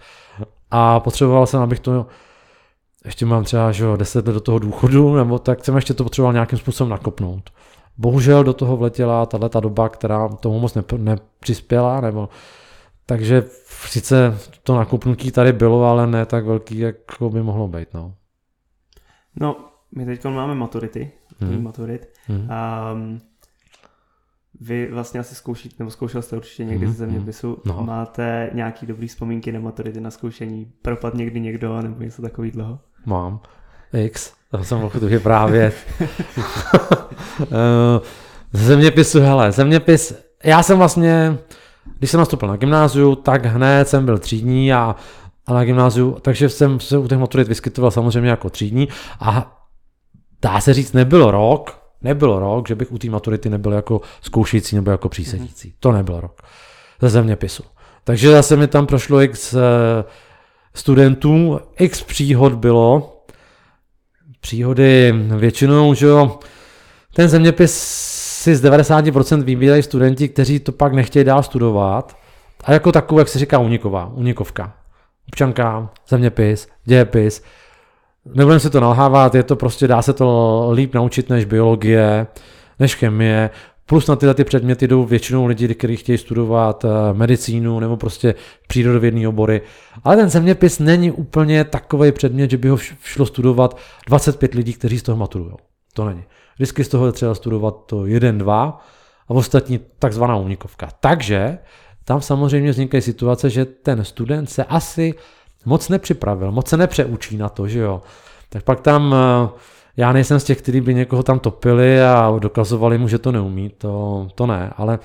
[0.72, 2.06] A potřeboval jsem, abych to
[3.06, 6.34] ještě mám třeba že 10 let do toho důchodu, nebo tak jsem ještě to potřeboval
[6.34, 7.50] nějakým způsobem nakopnout.
[7.98, 12.30] Bohužel do toho vletěla tato doba, která tomu moc nepřispěla, nebo
[13.06, 13.44] takže
[13.86, 16.96] sice to nakupnutí tady bylo, ale ne tak velký, jak
[17.30, 17.94] by mohlo být.
[17.94, 18.14] No,
[19.36, 21.64] no my teď máme maturity, hmm.
[21.64, 22.08] maturit.
[22.28, 22.50] Hmm.
[22.94, 23.22] Um,
[24.62, 27.84] vy vlastně asi zkoušíte, nebo zkoušel jste určitě někdy mm, ze zeměpisu, no.
[27.84, 30.72] máte nějaký dobrý vzpomínky na maturity na zkoušení?
[30.82, 32.80] Propad někdy někdo nebo něco takový dlouho?
[33.06, 33.40] Mám.
[33.94, 35.76] X, to jsem mohl tu vyprávět.
[37.42, 38.02] Eh,
[38.54, 41.38] zeměpisu, hele, zeměpis, já jsem vlastně,
[42.00, 44.96] když jsem nastoupil na gymnáziu, tak hned jsem byl třídní a,
[45.48, 48.88] a na gymnáziu, takže jsem se u těch maturit vyskytoval samozřejmě jako třídní
[49.20, 49.60] a
[50.42, 54.76] dá se říct, nebylo rok, nebylo rok, že bych u té maturity nebyl jako zkoušející
[54.76, 55.70] nebo jako přísedící.
[55.70, 55.76] Mm-hmm.
[55.80, 56.42] To nebyl rok
[57.02, 57.64] ze zeměpisu.
[58.04, 59.56] Takže zase mi tam prošlo x
[60.74, 63.16] studentů, x příhod bylo,
[64.42, 66.40] příhody většinou, že jo,
[67.14, 67.74] ten zeměpis
[68.44, 72.18] si z 90% vybírají studenti, kteří to pak nechtějí dál studovat.
[72.64, 74.74] A jako takovou, jak se říká, uniková, unikovka.
[75.28, 77.44] Občanka, zeměpis, dějepis.
[78.26, 82.28] Nebudeme si to nalhávat, je to prostě, dá se to líp naučit než biologie,
[82.80, 83.50] než chemie.
[83.90, 88.36] Plus na tyhle ty předměty jdou většinou lidi, kteří chtějí studovat eh, medicínu nebo prostě
[88.68, 89.62] přírodovědné obory.
[90.04, 95.00] Ale ten zeměpis není úplně takový předmět, že by ho šlo studovat 25 lidí, kteří
[95.00, 95.52] z toho maturují.
[95.94, 96.24] To není.
[96.56, 98.86] Vždycky z toho je třeba studovat to jeden, dva
[99.28, 100.90] a ostatní takzvaná unikovka.
[101.00, 101.58] Takže
[102.04, 105.14] tam samozřejmě vznikají situace, že ten student se asi
[105.66, 108.02] moc nepřipravil, moc se nepřeučí na to, že jo.
[108.50, 109.50] Tak pak tam uh,
[110.00, 113.70] já nejsem z těch, kteří by někoho tam topili a dokazovali mu, že to neumí,
[113.70, 115.00] to, to ne, ale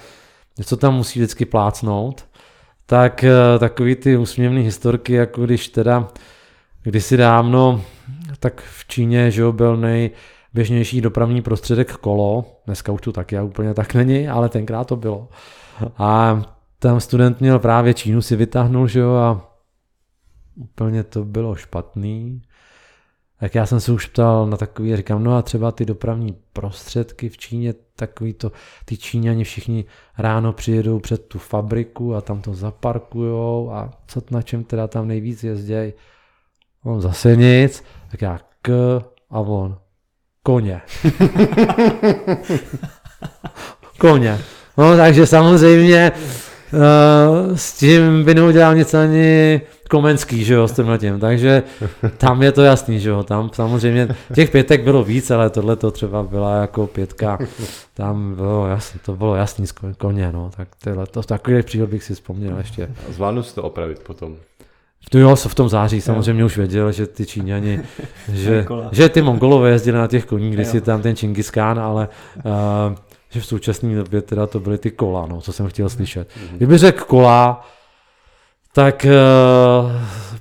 [0.59, 2.25] něco tam musí vždycky plácnout.
[2.87, 6.09] Tak eh, takový ty úsměvné historky, jako když teda
[6.83, 7.81] kdysi dávno,
[8.39, 13.95] tak v Číně, že byl nejběžnější dopravní prostředek kolo, dneska už to taky úplně tak
[13.95, 15.29] není, ale tenkrát to bylo.
[15.99, 16.43] A
[16.79, 19.55] tam student měl právě Čínu si vytáhnul, že jo, a
[20.57, 22.43] úplně to bylo špatný.
[23.41, 27.29] Tak já jsem se už ptal na takový, říkám, no a třeba ty dopravní prostředky
[27.29, 28.53] v Číně, takový to,
[28.85, 29.85] ty Číňani všichni
[30.19, 35.09] ráno přijedou před tu fabriku a tam to zaparkujou a co na čem teda tam
[35.09, 35.93] nejvíc jezdějí.
[36.85, 39.79] On zase nic, tak já k a on
[40.43, 40.81] koně.
[43.99, 44.39] koně.
[44.79, 46.13] No takže samozřejmě
[47.55, 49.61] s tím by neudělal nic ani
[49.91, 51.21] Komenský, že jo, s tím tím.
[51.21, 51.63] Takže
[52.19, 55.91] tam je to jasný, že jo, tam samozřejmě těch pětek bylo víc, ale tohle to
[55.91, 57.39] třeba byla jako pětka,
[57.95, 59.67] tam bylo jasný, to bylo jasný
[59.99, 62.91] koně, no, tak tyhle, to, takový příhod bych si vzpomněl ještě.
[63.09, 64.37] Zvládnu si to opravit potom.
[65.15, 66.47] No jo, v tom září samozřejmě jo.
[66.47, 67.81] už věděl, že ty Číňani,
[68.33, 72.53] že, že ty Mongolové jezdili na těch koních, když si tam ten Čingiskán, ale uh,
[73.35, 76.29] že v současné době teda to byly ty kola, no, co jsem chtěl slyšet.
[76.37, 76.57] Mhm.
[76.57, 77.69] Kdyby řekl kola,
[78.73, 79.93] tak uh,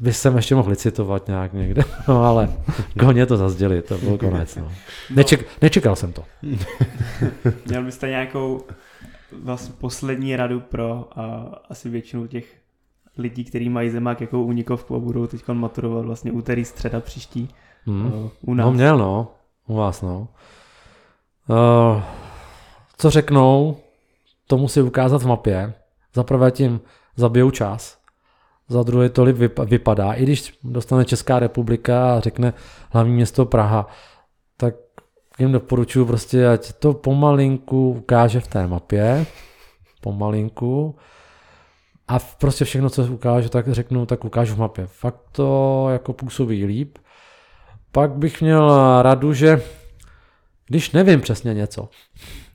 [0.02, 2.50] by jsem ještě mohl licitovat nějak někde, no ale
[3.00, 4.56] koně to zazděli, to byl konec.
[4.56, 4.72] No.
[5.10, 6.24] Neček, nečekal jsem to.
[7.66, 8.62] Měl byste nějakou
[9.44, 11.24] vlastně poslední radu pro uh,
[11.70, 12.46] asi většinu těch
[13.18, 17.50] lidí, kteří mají zemák jako unikovku a budou teď maturovat vlastně úterý, středa příští
[17.86, 18.06] hmm.
[18.06, 18.66] uh, u nás.
[18.66, 19.28] No měl no,
[19.68, 20.28] u vás no.
[21.48, 22.02] Uh,
[22.98, 23.78] co řeknou,
[24.48, 25.74] to musí ukázat v mapě.
[26.14, 26.82] Zaprvé tím
[27.16, 27.98] zabijou čas,
[28.68, 30.14] za druhé tolik vypadá.
[30.14, 32.54] I když dostane Česká republika a řekne
[32.90, 33.88] hlavní město Praha,
[34.58, 34.76] tak
[35.40, 39.26] jim doporučuji prostě, ať to pomalinku ukáže v té mapě,
[40.02, 40.96] pomalinku,
[42.08, 44.88] a prostě všechno, co ukážu, tak řeknu, tak ukážu v mapě.
[44.88, 46.98] Fakt to jako působí líp.
[47.92, 49.62] Pak bych měl radu, že
[50.68, 51.90] když nevím přesně něco,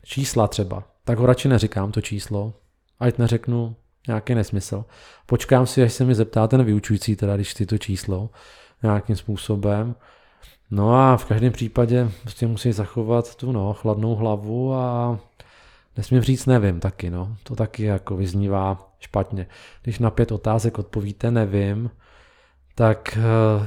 [0.09, 2.53] čísla třeba, tak ho radši neříkám to číslo,
[3.01, 4.85] ať neřeknu nějaký nesmysl.
[5.27, 8.31] Počkám si, až se mi zeptá ten vyučující, teda když ty to číslo
[8.83, 9.95] nějakým způsobem.
[10.71, 15.19] No a v každém případě prostě musí zachovat tu no, chladnou hlavu a
[15.97, 17.37] nesmím říct nevím taky, no.
[17.43, 19.47] To taky jako vyznívá špatně.
[19.83, 21.91] Když na pět otázek odpovíte nevím,
[22.75, 23.67] tak uh,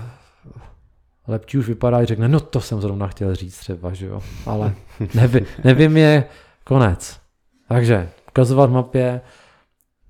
[1.27, 4.21] lepší už vypadá, že řekne, no to jsem zrovna chtěl říct třeba, že jo.
[4.45, 4.75] Ale
[5.13, 6.25] nevím, nevím je
[6.63, 7.19] konec.
[7.67, 9.21] Takže ukazovat mapě,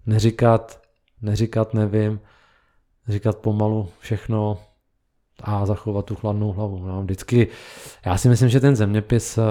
[0.06, 0.82] neříkat,
[1.22, 2.20] neříkat nevím,
[3.08, 4.58] říkat pomalu všechno
[5.44, 6.88] a zachovat tu chladnou hlavu.
[6.88, 7.48] No, vždycky,
[8.06, 9.42] já si myslím, že ten zeměpis eh,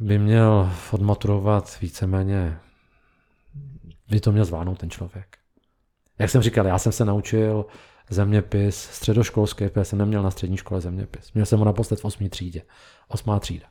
[0.00, 2.58] by měl odmaturovat víceméně,
[4.10, 5.36] by to měl zvládnout ten člověk.
[6.18, 7.66] Jak jsem říkal, já jsem se naučil
[8.10, 11.32] zeměpis středoškolský, protože jsem neměl na střední škole zeměpis.
[11.32, 12.28] Měl jsem ho naposled v 8.
[12.28, 12.62] třídě.
[13.08, 13.66] Osmá třída.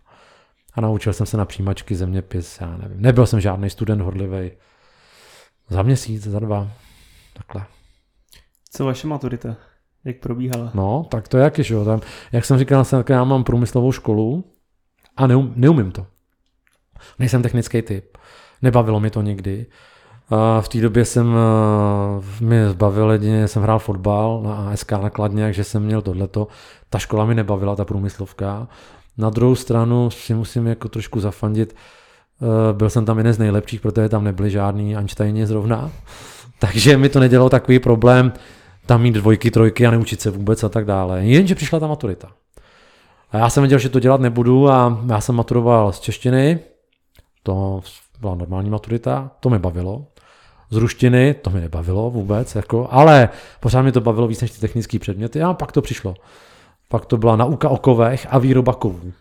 [0.74, 3.02] A naučil jsem se na přijímačky zeměpis, já nevím.
[3.02, 4.52] Nebyl jsem žádný student horlivý.
[5.70, 6.72] Za měsíc, za dva.
[7.34, 7.66] Takhle.
[8.72, 9.56] Co vaše maturita?
[10.06, 10.72] Jak probíhala?
[10.74, 11.86] No, tak to je jak, že jo.
[11.86, 14.44] Tam, jak jsem říkal, já mám průmyslovou školu
[15.18, 16.08] a neum, neumím to.
[17.20, 18.18] Nejsem technický typ.
[18.62, 19.66] Nebavilo mi to nikdy.
[20.62, 21.36] V té době jsem
[22.42, 26.48] mi zbavil jedině, jsem hrál fotbal na ASK nakladně, takže jsem měl tohleto.
[26.90, 28.68] Ta škola mi nebavila, ta průmyslovka.
[29.18, 31.76] Na druhou stranu si musím jako trošku zafandit,
[32.72, 35.92] byl jsem tam jeden z nejlepších, protože tam nebyli žádný Einsteini zrovna.
[36.60, 38.34] Takže mi to nedělalo takový problém
[38.86, 41.26] tam mít dvojky, trojky a neučit se vůbec a tak dále.
[41.26, 42.32] Jenže přišla ta maturita.
[43.32, 46.60] A já jsem věděl, že to dělat nebudu a já jsem maturoval z češtiny,
[47.44, 47.82] to
[48.22, 50.06] byla normální maturita, to mě bavilo.
[50.70, 53.30] Z ruštiny, to mě nebavilo vůbec, jako, ale
[53.60, 56.16] pořád mě to bavilo víc než ty technické předměty a pak to přišlo.
[56.90, 59.14] Pak to byla nauka o kovech a výroba kovů.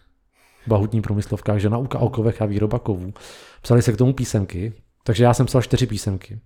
[0.67, 3.13] Byla hutní průmyslovka, že nauka o kovech a výroba kovů.
[3.63, 4.73] Psali se k tomu písemky,
[5.05, 6.39] takže já jsem psal čtyři písemky.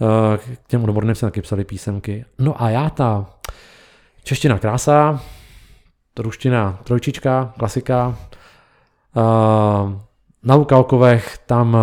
[0.00, 2.24] Eh, k těm odborným se taky psali písemky.
[2.38, 3.26] No a já ta
[4.24, 5.20] čeština krása,
[6.18, 8.16] ruština trojčička, klasika,
[9.16, 9.92] uh,
[10.42, 11.76] nauka o kovech, tam,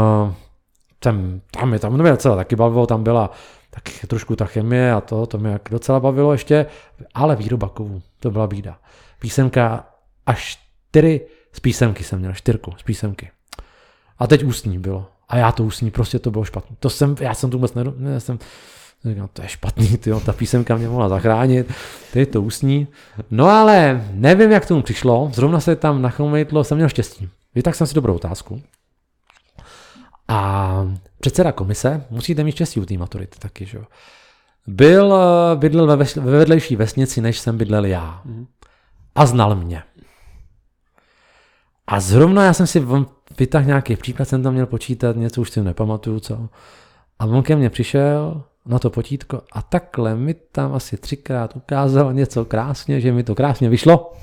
[1.05, 3.31] uh, tam, je tam mě docela taky bavilo, tam byla
[3.69, 6.65] taky trošku ta chemie a to, to mě docela bavilo ještě,
[7.13, 8.77] ale výroba kovů, to byla bída.
[9.19, 9.87] Písemka
[10.25, 11.21] až čtyři
[11.53, 13.29] z písemky jsem měl, čtyřku z písemky.
[14.19, 15.07] A teď ústní bylo.
[15.29, 16.75] A já to ústní, prostě to bylo špatné.
[16.79, 18.39] To jsem, já jsem tu vůbec ne, ne jsem,
[19.05, 21.73] Říkám, to je špatný, tyjo, ta písemka mě mohla zachránit,
[22.13, 22.87] to je to ústní.
[23.31, 27.29] No ale nevím, jak tomu přišlo, zrovna se tam nachomejtlo, jsem měl štěstí.
[27.55, 28.61] Víte, tak jsem si dobrou otázku.
[30.31, 30.87] A
[31.19, 33.83] předseda komise, musíte mít štěstí u té maturity taky, že jo.
[34.67, 35.15] Byl,
[35.55, 38.21] bydlel ve, ve vedlejší vesnici, než jsem bydlel já.
[39.15, 39.83] A znal mě.
[41.87, 42.83] A zrovna já jsem si
[43.39, 46.49] vytáhl nějaký příklad, jsem tam měl počítat, něco už si nepamatuju, co.
[47.19, 52.13] A on ke mně přišel na to potítko a takhle mi tam asi třikrát ukázal
[52.13, 54.13] něco krásně, že mi to krásně vyšlo.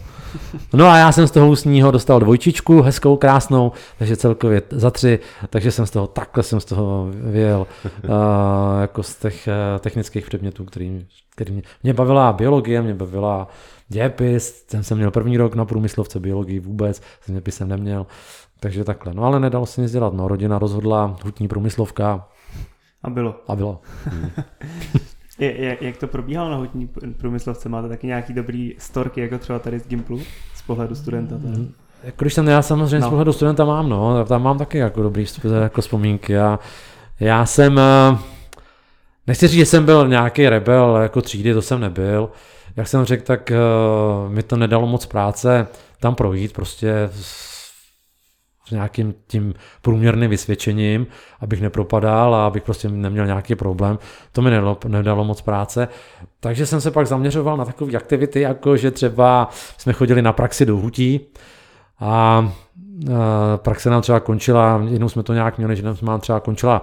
[0.72, 5.18] No a já jsem z toho ústního dostal dvojčičku, hezkou, krásnou, takže celkově za tři,
[5.50, 8.10] takže jsem z toho, takhle jsem z toho vyjel, uh,
[8.80, 13.48] jako z těch uh, technických předmětů, který, který mě, mě bavila biologie, mě bavila
[13.88, 18.06] dějepis, jsem, jsem měl první rok na průmyslovce biologii vůbec, zeměpis jsem neměl,
[18.60, 19.14] takže takhle.
[19.14, 22.28] No ale nedalo se nic dělat, no rodina rozhodla, hutní průmyslovka.
[23.02, 23.34] A bylo.
[23.48, 23.80] A bylo.
[25.38, 27.68] jak, jak to probíhalo na hutní průmyslovce?
[27.68, 30.20] Máte taky nějaký dobrý storky, jako třeba tady z Gimplu,
[30.54, 31.38] z pohledu studenta?
[31.38, 31.58] Teda?
[31.58, 31.72] Mm,
[32.04, 33.06] jako když jsem, já samozřejmě no.
[33.06, 35.26] z pohledu studenta mám, no, tam mám taky jako dobrý
[35.62, 36.32] jako vzpomínky.
[36.32, 36.58] Já,
[37.20, 38.18] já jsem, eh,
[39.26, 42.30] nechci říct, že jsem byl nějaký rebel jako třídy, to jsem nebyl.
[42.76, 45.66] Jak jsem řekl, tak uh, mi to nedalo moc práce
[46.00, 47.10] tam projít, prostě
[48.68, 51.06] s nějakým tím průměrným vysvědčením,
[51.40, 53.98] abych nepropadal a abych prostě neměl nějaký problém.
[54.32, 55.88] To mi nedalo, nedalo moc práce.
[56.40, 60.66] Takže jsem se pak zaměřoval na takové aktivity, jako že třeba jsme chodili na praxi
[60.66, 61.20] do hutí
[62.00, 62.52] a
[63.56, 66.82] praxe nám třeba končila, jednou jsme to nějak měli, že nám třeba končila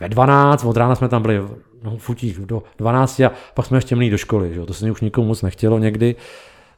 [0.00, 1.40] ve 12, od rána jsme tam byli
[1.82, 4.60] no, v hutích do 12 a pak jsme ještě měli do školy, že?
[4.60, 6.16] to se mi už nikomu moc nechtělo někdy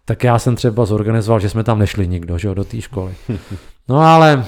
[0.09, 3.15] tak já jsem třeba zorganizoval, že jsme tam nešli nikdo, že jo, do té školy.
[3.89, 4.45] No ale uh,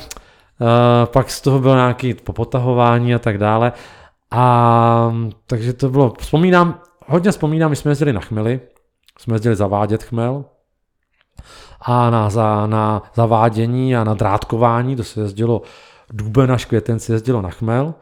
[1.05, 3.73] pak z toho bylo nějaké popotahování a tak dále.
[4.31, 5.14] A
[5.46, 8.61] takže to bylo, vzpomínám, hodně vzpomínám, my jsme jezdili na chmely,
[9.18, 10.44] jsme jezdili zavádět chmel
[11.81, 15.62] a na, za, na zavádění a na drátkování, to se jezdilo
[16.12, 17.94] duben až květen se jezdilo na chmel.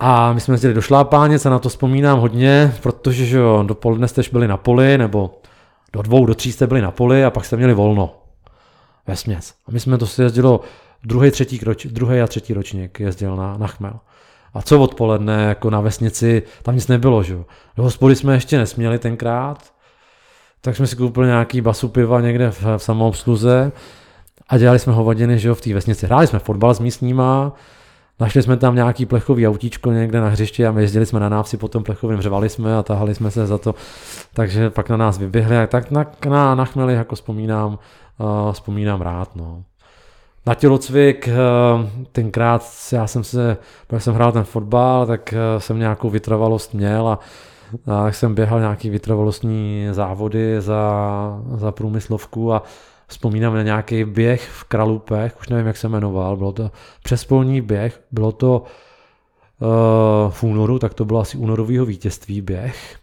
[0.00, 4.08] A my jsme jezdili do Šlápánic a na to vzpomínám hodně, protože že jo, dopoledne
[4.08, 5.40] jste byli na poli, nebo
[5.94, 8.14] do dvou, do tří jste byli na poli a pak jste měli volno.
[9.06, 9.54] Ve směs.
[9.66, 10.60] A my jsme to si jezdilo
[11.04, 14.00] druhý, třetí, druhý a třetí ročník jezdil na, na chmel.
[14.54, 17.44] A co odpoledne, jako na vesnici, tam nic nebylo, že jo.
[17.76, 19.72] Do hospody jsme ještě nesměli tenkrát,
[20.60, 23.72] tak jsme si koupili nějaký basu piva někde v, v samoobsluze
[24.48, 26.06] a dělali jsme hovadiny, že jo, v té vesnici.
[26.06, 27.52] Hráli jsme fotbal s místníma,
[28.20, 31.68] Našli jsme tam nějaký plechový autíčko někde na hřišti a jezdili jsme na návsi po
[31.68, 33.74] tom plechovém, řvali jsme a tahali jsme se za to,
[34.34, 37.78] takže pak na nás vyběhli a tak na, na, na chmeli jako vzpomínám,
[38.18, 39.36] uh, vzpomínám rád.
[39.36, 39.62] No.
[40.46, 43.56] Na tělocvik, uh, tenkrát já jsem se,
[43.88, 47.18] když jsem hrál ten fotbal, tak uh, jsem nějakou vytrvalost měl a
[47.86, 52.62] a jsem běhal nějaký vytrvalostní závody za, za průmyslovku a
[53.06, 56.70] vzpomínám na nějaký běh v Kralupech, už nevím, jak se jmenoval, bylo to
[57.02, 62.96] přespolní běh, bylo to uh, v únoru, tak to bylo asi únorového vítězství běh.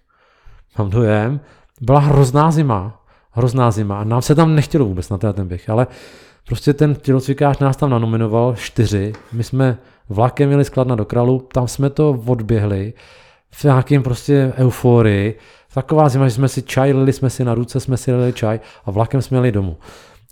[0.78, 1.40] mám dojem,
[1.82, 5.88] byla hrozná zima, hrozná zima a nám se tam nechtělo vůbec na ten běh, ale
[6.48, 9.78] prostě ten tělocvikář nás tam nanominoval čtyři, my jsme
[10.10, 12.94] vlakem jeli z do Kralu, tam jsme to odběhli
[13.52, 15.40] v nějakém prostě euforii,
[15.74, 18.60] taková zima, že jsme si čaj, lili jsme si na ruce, jsme si lili čaj
[18.86, 19.78] a vlakem jsme jeli domů.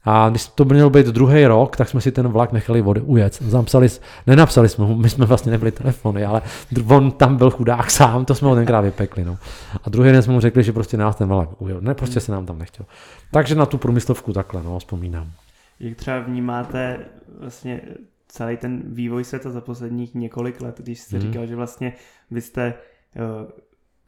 [0.03, 3.41] A když to měl být druhý rok, tak jsme si ten vlak nechali vody ujet.
[3.41, 3.87] Zapsali,
[4.27, 6.41] nenapsali jsme mu, my jsme vlastně nebyli telefony, ale
[6.87, 9.25] on tam byl chudák sám, to jsme ho tenkrát vypekli.
[9.25, 9.37] No.
[9.83, 11.81] A druhý den jsme mu řekli, že prostě nás ten vlak ujel.
[11.81, 12.85] Ne, prostě se nám tam nechtěl.
[13.31, 15.31] Takže na tu průmyslovku takhle, no, vzpomínám.
[15.79, 16.99] Jak třeba vnímáte
[17.39, 17.81] vlastně
[18.27, 21.27] celý ten vývoj světa za posledních několik let, když jste hmm.
[21.27, 21.93] říkal, že vlastně
[22.31, 22.73] vy jste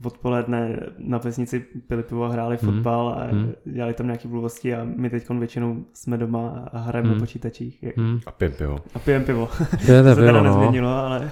[0.06, 2.74] odpoledne na vesnici pili pivo a hráli hmm.
[2.74, 3.54] fotbal a hmm.
[3.66, 7.18] dělali tam nějaké blbosti a my teď většinou jsme doma a hrajeme hmm.
[7.18, 7.84] na počítačích.
[7.98, 8.20] Hmm.
[8.26, 8.78] A pijeme pivo.
[8.94, 9.50] A pijeme pivo.
[9.86, 10.44] Pijeme to se teda no.
[10.44, 11.32] nezměnilo, ale...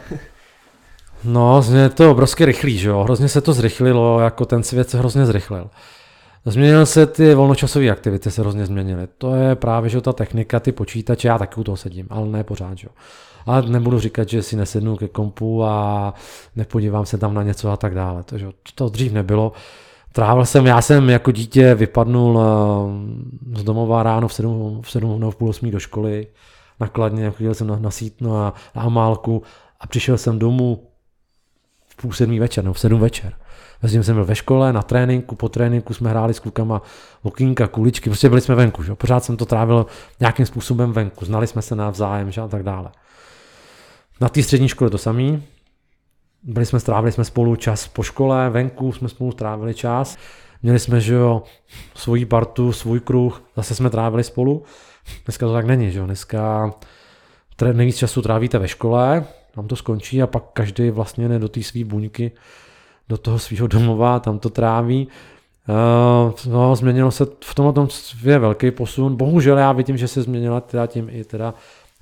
[1.23, 3.03] No, je to obrovsky rychlý, že jo?
[3.03, 5.69] Hrozně se to zrychlilo, jako ten svět se hrozně zrychlil.
[6.45, 9.07] Změnil se ty volnočasové aktivity, se hrozně změnily.
[9.17, 12.43] To je právě, že ta technika, ty počítače, já taky u toho sedím, ale ne
[12.43, 12.93] pořád, že jo.
[13.45, 16.13] Ale nebudu říkat, že si nesednu ke kompu a
[16.55, 18.23] nepodívám se tam na něco a tak dále.
[18.23, 19.51] To, že to dřív nebylo.
[20.11, 25.19] Trávil jsem, já jsem jako dítě vypadnul eh, z domova ráno v 7, v 7
[25.19, 26.27] nebo v půl 8 do školy,
[26.79, 29.43] nakladně, chodil jsem na, na sítno a na Amálku
[29.79, 30.83] a přišel jsem domů
[31.87, 33.33] v půl sedmý večer, nebo v sedm večer.
[33.83, 36.81] Mezi jsem byl ve škole, na tréninku, po tréninku jsme hráli s klukama
[37.23, 38.95] okýnka, kuličky, prostě byli jsme venku, že?
[38.95, 39.85] pořád jsem to trávil
[40.19, 42.41] nějakým způsobem venku, znali jsme se navzájem že?
[42.41, 42.91] a tak dále.
[44.21, 45.43] Na té střední škole to samý.
[46.43, 50.17] Byli jsme, strávili jsme spolu čas po škole, venku jsme spolu strávili čas.
[50.63, 51.43] Měli jsme, že jo,
[51.95, 54.63] svoji partu, svůj kruh, zase jsme trávili spolu.
[55.25, 56.73] Dneska to tak není, že jo, dneska
[57.73, 61.63] nejvíc času trávíte ve škole, tam to skončí a pak každý vlastně jde do té
[61.63, 62.31] své buňky,
[63.09, 65.07] do toho svého domova, tam to tráví.
[65.69, 67.87] Uh, no, změnilo se, v tomhle tom
[68.23, 69.15] je velký posun.
[69.15, 71.53] Bohužel já vidím, že se změnila teda tím i teda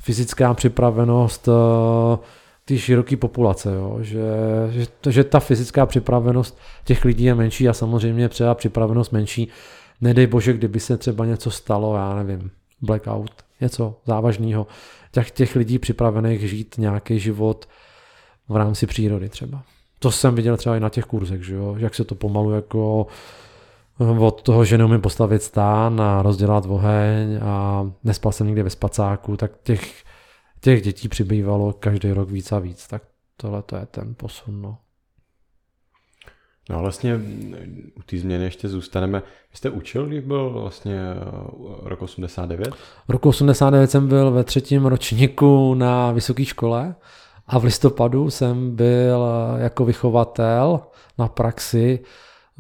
[0.08, 1.54] fyzická připravenost uh,
[2.66, 3.98] ty široké populace, jo?
[4.02, 4.22] Že,
[4.70, 9.50] že, že ta fyzická připravenost těch lidí je menší a samozřejmě třeba připravenost menší.
[10.02, 14.68] Nedej bože, kdyby se třeba něco stalo, já nevím, blackout, něco závažného.
[15.12, 17.68] Těch, těch lidí připravených žít nějaký život
[18.50, 19.62] v rámci přírody třeba.
[20.00, 21.76] To jsem viděl třeba i na těch kurzech, že jo?
[21.78, 23.08] jak se to pomalu jako
[24.00, 29.38] od toho, že neumím postavit stán a rozdělat oheň a nespal jsem nikdy ve spacáku,
[29.38, 30.04] tak těch,
[30.60, 32.88] těch dětí přibývalo každý rok víc a víc.
[32.88, 33.02] Tak
[33.38, 34.62] tohle to je ten posun.
[34.62, 34.78] No.
[36.70, 37.20] No vlastně
[37.96, 39.20] u té změny ještě zůstaneme.
[39.20, 41.00] Vy jste učil, když byl vlastně
[41.84, 42.76] rok 89?
[43.10, 46.96] Roku 89 jsem byl ve třetím ročníku na vysoké škole
[47.48, 50.80] a v listopadu jsem byl jako vychovatel
[51.18, 52.00] na praxi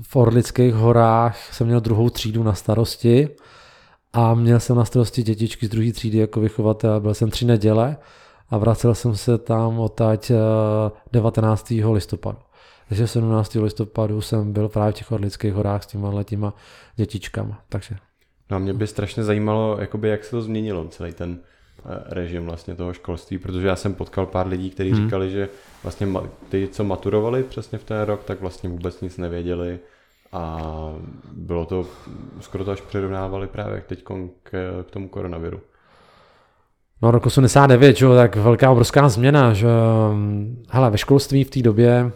[0.02, 3.30] v Orlických horách jsem měl druhou třídu na starosti
[4.14, 7.00] a měl jsem na starosti dětičky z druhé třídy jako vychovatel.
[7.00, 7.98] Byl jsem tři neděle
[8.50, 10.32] a vracel jsem se tam odtať
[11.12, 11.72] 19.
[11.72, 12.38] Eh, listopadu.
[12.90, 13.56] Takže 17.
[13.56, 16.54] listopadu jsem byl právě v těch Orlických horách s těma těma
[16.96, 17.62] dětičkama.
[17.70, 17.96] Takže.
[18.52, 21.40] No a mě by strašně zajímalo, jakoby, jak se to změnilo, celý ten
[22.10, 25.04] režim vlastně toho školství, protože já jsem potkal pár lidí, kteří hmm.
[25.04, 25.50] říkali, že
[25.84, 26.08] vlastně
[26.50, 29.80] ty, co maturovali přesně v ten rok, tak vlastně vůbec nic nevěděli
[30.32, 30.62] a
[31.32, 31.86] bylo to,
[32.39, 34.04] skoro to až přirovnávali právě teď
[34.43, 35.62] k, k tomu koronaviru.
[37.02, 39.67] No rok 89, že, tak velká obrovská změna, že
[40.69, 42.12] hele, ve školství v té době,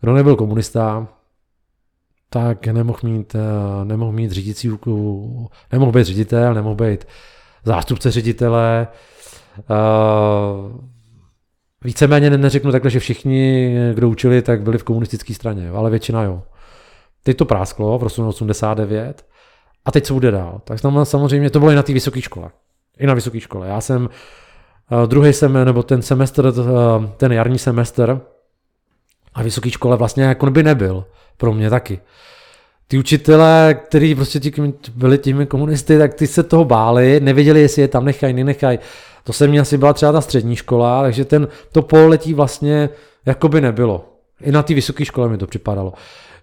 [0.00, 1.08] kdo nebyl komunista,
[2.30, 4.70] tak nemohl mít, eh, nemohl mít řídící,
[5.72, 7.06] nemohl být ředitel, nemohl být
[7.64, 8.88] zástupce ředitele,
[9.70, 10.94] uh,
[11.84, 16.42] Víceméně neřeknu takhle, že všichni, kdo učili, tak byli v komunistické straně, ale většina jo.
[17.22, 19.26] Teď to prásklo v roce 89
[19.84, 20.60] a teď co bude dál.
[20.64, 22.50] Tak tam samozřejmě to bylo i na té vysoké škole.
[22.98, 23.68] I na vysoké škole.
[23.68, 28.20] Já jsem uh, druhý semestr, nebo ten semestr, uh, ten jarní semestr
[29.34, 31.04] a vysoké škole vlastně jako by nebyl.
[31.36, 32.00] Pro mě taky.
[32.94, 34.52] Ty učitelé, kteří prostě tí,
[34.94, 38.78] byli těmi komunisty, tak ty se toho báli, nevěděli, jestli je tam nechají, nenechají.
[39.24, 42.88] To se mě asi byla třeba ta střední škola, takže ten, to pololetí vlastně
[43.26, 44.04] jako by nebylo.
[44.40, 45.92] I na té vysoké škole mi to připadalo.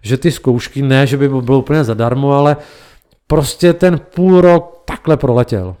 [0.02, 2.56] Že ty zkoušky, ne, že by bylo úplně zadarmo, ale
[3.26, 5.76] prostě ten půl rok takhle proletěl.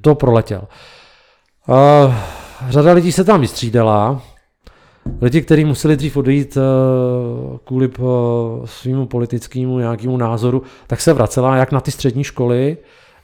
[0.00, 0.62] To proletěl.
[1.68, 2.14] Uh,
[2.68, 4.22] řada lidí se tam vystřídala.
[5.20, 8.06] Lidi, kteří museli dřív odejít uh, kvůli uh,
[8.64, 12.76] svýmu politickému nějakému názoru, tak se vracela jak na ty střední školy,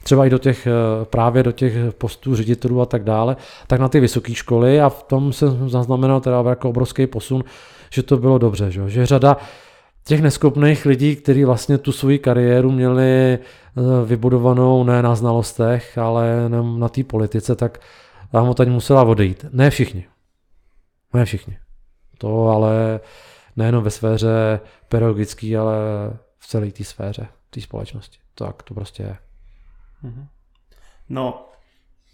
[0.05, 3.35] třeba i do těch, eh, právě do těch postů ředitelů a tak dále,
[3.67, 7.43] tak na ty vysoké školy a v tom se zaznamenal teda jako obrovský posun,
[7.93, 9.37] že to bylo dobře, že, že řada
[10.03, 13.39] těch neschopných lidí, kteří vlastně tu svoji kariéru měli eh,
[14.05, 17.79] vybudovanou ne na znalostech, ale na té politice, tak
[18.31, 19.45] tam tady musela odejít.
[19.51, 20.05] Ne všichni.
[21.13, 21.64] Ne všichni.
[22.17, 22.99] To ale
[23.55, 24.59] nejenom ve sféře
[24.89, 25.75] pedagogické, ale
[26.37, 28.17] v celé té sféře, té společnosti.
[28.35, 29.17] Tak to prostě je.
[30.03, 30.27] Mhm.
[31.09, 31.49] No,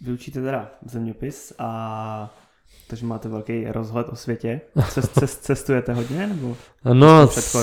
[0.00, 2.34] vy učíte teda zeměpis a
[2.88, 4.60] takže máte velký rozhled o světě.
[4.88, 6.26] Cest, cest, cestujete hodně?
[6.26, 6.56] Nebo
[6.92, 7.58] no, c-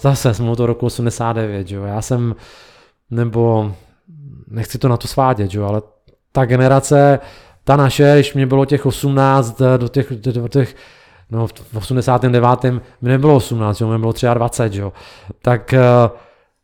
[0.00, 1.84] zase jsme to roku 89, jo.
[1.84, 2.34] Já jsem,
[3.10, 3.74] nebo
[4.48, 5.82] nechci to na to svádět, jo, ale
[6.32, 7.18] ta generace,
[7.64, 10.76] ta naše, když mě bylo těch 18 do těch, do těch
[11.30, 12.64] no v 89.
[12.64, 14.92] mi nebylo 18, jo, mě bylo 23, jo,
[15.42, 16.16] tak uh,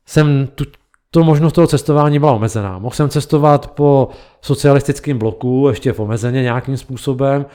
[0.06, 0.64] jsem tu,
[1.10, 2.78] to možnost toho cestování byla omezená.
[2.78, 4.08] Mohl jsem cestovat po
[4.40, 7.46] socialistickém bloku, ještě v omezeně nějakým způsobem,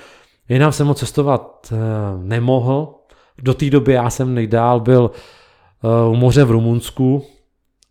[0.50, 1.78] jinam jsem mohl cestovat uh,
[2.24, 2.96] nemohl.
[3.42, 5.12] Do té doby já jsem nejdál byl
[5.84, 7.26] uh, u moře v Rumunsku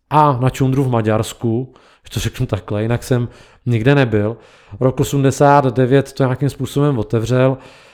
[0.09, 1.73] a na Čundru v Maďarsku,
[2.13, 3.29] to řeknu takhle, jinak jsem
[3.65, 4.37] nikde nebyl.
[4.79, 7.90] Rok 89 to nějakým způsobem otevřel, Obteřil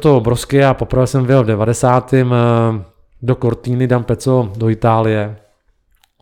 [0.00, 2.12] to obrovsky a poprvé jsem byl v 90.
[2.12, 2.24] Eh,
[3.22, 5.36] do Cortiny d'Ampezzo do Itálie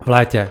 [0.02, 0.50] v létě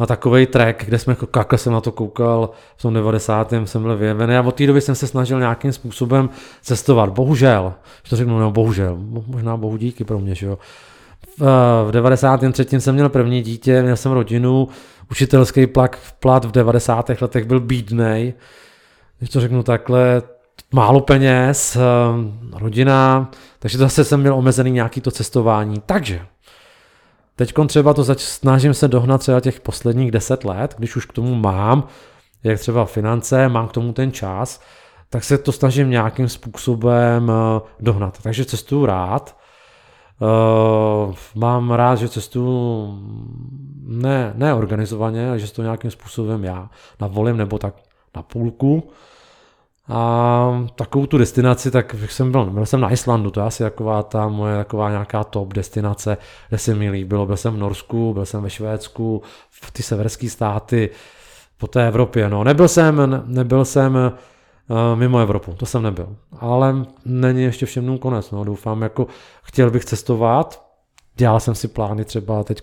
[0.00, 3.52] na takový track, kde jsme, jak jsem na to koukal, v tom 90.
[3.64, 6.30] jsem byl vyjevený a od té doby jsem se snažil nějakým způsobem
[6.62, 7.10] cestovat.
[7.10, 8.96] Bohužel, že to řeknu, no bohužel,
[9.26, 10.58] možná bohu díky pro mě, že jo.
[11.84, 12.76] V 93.
[12.76, 14.68] Eh, jsem měl první dítě, měl jsem rodinu,
[15.10, 17.22] učitelský plak, plat v 90.
[17.22, 18.34] letech byl bídnej,
[19.18, 20.22] když to řeknu takhle,
[20.72, 21.80] málo peněz, eh,
[22.52, 25.82] rodina, takže zase jsem měl omezený nějaký to cestování.
[25.86, 26.26] Takže
[27.36, 31.12] teď třeba to zač- snažím se dohnat třeba těch posledních deset let, když už k
[31.12, 31.86] tomu mám,
[32.44, 34.60] jak třeba finance, mám k tomu ten čas,
[35.10, 38.18] tak se to snažím nějakým způsobem eh, dohnat.
[38.22, 39.38] Takže cestuju rád.
[40.20, 42.98] Uh, mám rád, že cestuju
[43.82, 47.74] ne, ne organizovaně, ale že to nějakým způsobem já navolím nebo tak
[48.16, 48.90] na půlku.
[49.88, 54.02] A takovou tu destinaci, tak jsem byl, byl jsem na Islandu, to je asi taková
[54.02, 56.16] ta moje taková nějaká top destinace,
[56.48, 57.26] kde se mi líbilo.
[57.26, 60.90] Byl jsem v Norsku, byl jsem ve Švédsku, v ty severské státy,
[61.58, 62.28] po té Evropě.
[62.28, 66.16] No, nebyl jsem, nebyl jsem uh, mimo Evropu, to jsem nebyl.
[66.38, 66.74] Ale
[67.04, 69.06] není ještě všem konec, no, doufám, jako
[69.42, 70.68] chtěl bych cestovat,
[71.16, 72.62] dělal jsem si plány třeba teď,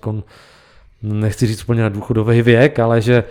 [1.02, 3.24] nechci říct úplně na důchodový věk, ale že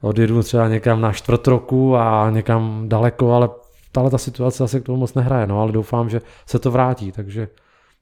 [0.00, 3.48] odjedu třeba někam na čtvrt roku a někam daleko, ale
[3.92, 7.12] tahle ta situace asi k tomu moc nehraje, no, ale doufám, že se to vrátí,
[7.12, 7.48] takže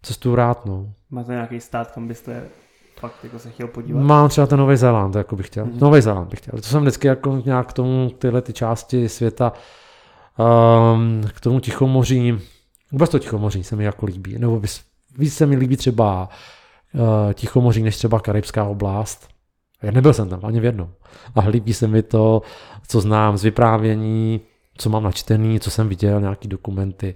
[0.03, 0.93] cestuju rád, no.
[1.11, 2.43] Máte nějaký stát, kam byste
[3.01, 4.01] fakt jako se chtěl podívat?
[4.01, 5.67] Mám třeba ten Nový Zéland, jako bych chtěl.
[5.67, 5.81] Mm-hmm.
[5.81, 6.53] Nový Zéland bych chtěl.
[6.57, 9.53] To jsem vždycky jako nějak k tomu, tyhle ty části světa,
[10.95, 12.39] um, k tomu Tichomoří,
[12.93, 14.81] vůbec to Tichomoří se mi jako líbí, nebo bys,
[15.19, 16.29] víc se mi líbí třeba
[16.95, 19.29] uh, Tichomoří, než třeba Karibská oblast.
[19.83, 20.91] Já nebyl jsem tam ani v jednom.
[21.35, 22.43] A líbí se mi to,
[22.89, 24.41] co znám z vyprávění,
[24.79, 27.15] co mám načtený, co jsem viděl, nějaký dokumenty,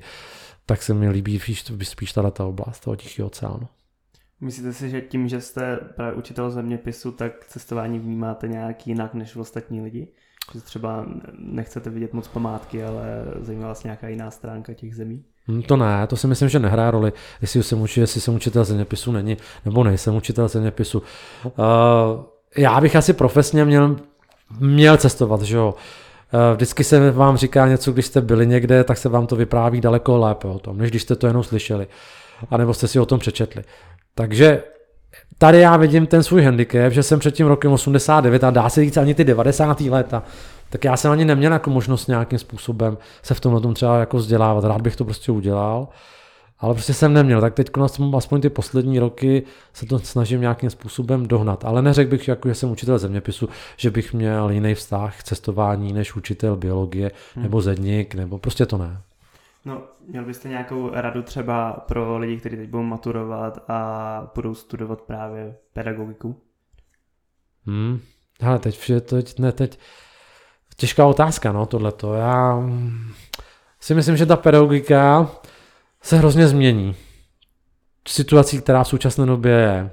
[0.67, 3.69] tak se mi líbí spíš, spíš tato ta oblast toho Tichého oceánu.
[4.41, 9.37] Myslíte si, že tím, že jste právě učitel zeměpisu, tak cestování vnímáte nějak jinak než
[9.37, 10.09] ostatní lidi?
[10.55, 11.07] Že třeba
[11.39, 15.25] nechcete vidět moc památky, ale zajímá vás nějaká jiná stránka těch zemí?
[15.49, 18.65] Hm, to ne, to si myslím, že nehrá roli, jestli jsem, uči, jestli jsem učitel
[18.65, 21.03] zeměpisu není, nebo nejsem učitel zeměpisu.
[21.45, 21.55] Uh,
[22.57, 23.97] já bych asi profesně měl,
[24.61, 25.75] měl cestovat, že jo.
[26.35, 29.81] Eh, vždycky se vám říká něco, když jste byli někde, tak se vám to vypráví
[29.81, 31.87] daleko lépe o tom, než když jste to jenom slyšeli,
[32.51, 33.65] anebo jste si o tom přečetli.
[34.15, 34.63] Takže
[35.39, 38.81] tady já vidím ten svůj handicap, že jsem před tím rokem 89 a dá se
[38.81, 39.81] říct ani ty 90.
[39.81, 40.23] léta,
[40.71, 44.17] tak já jsem ani neměl jako možnost nějakým způsobem se v tomhle tom třeba jako
[44.17, 44.65] vzdělávat.
[44.65, 45.89] Rád bych to prostě udělal
[46.63, 47.71] ale prostě jsem neměl, tak teď
[48.17, 49.43] aspoň ty poslední roky
[49.73, 51.65] se to snažím nějakým způsobem dohnat.
[51.65, 55.93] Ale neřekl bych, jako, že jsem učitel zeměpisu, že bych měl jiný vztah k cestování
[55.93, 57.43] než učitel biologie hmm.
[57.43, 59.01] nebo zedník, nebo prostě to ne.
[59.65, 65.01] No, měl byste nějakou radu třeba pro lidi, kteří teď budou maturovat a budou studovat
[65.01, 66.37] právě pedagogiku?
[67.67, 68.01] Hmm.
[68.47, 69.79] Ale teď, teď, ne, teď,
[70.77, 72.15] těžká otázka, no, tohleto.
[72.15, 72.63] Já
[73.81, 75.31] si myslím, že ta pedagogika
[76.03, 76.95] se hrozně změní.
[78.09, 79.91] Situací, která v současné době je.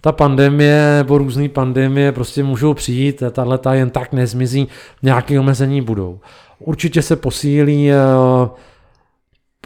[0.00, 4.68] Ta pandemie nebo různé pandemie prostě můžou přijít, tahle ta jen tak nezmizí,
[5.02, 6.20] nějaké omezení budou.
[6.58, 8.48] Určitě se posílí uh,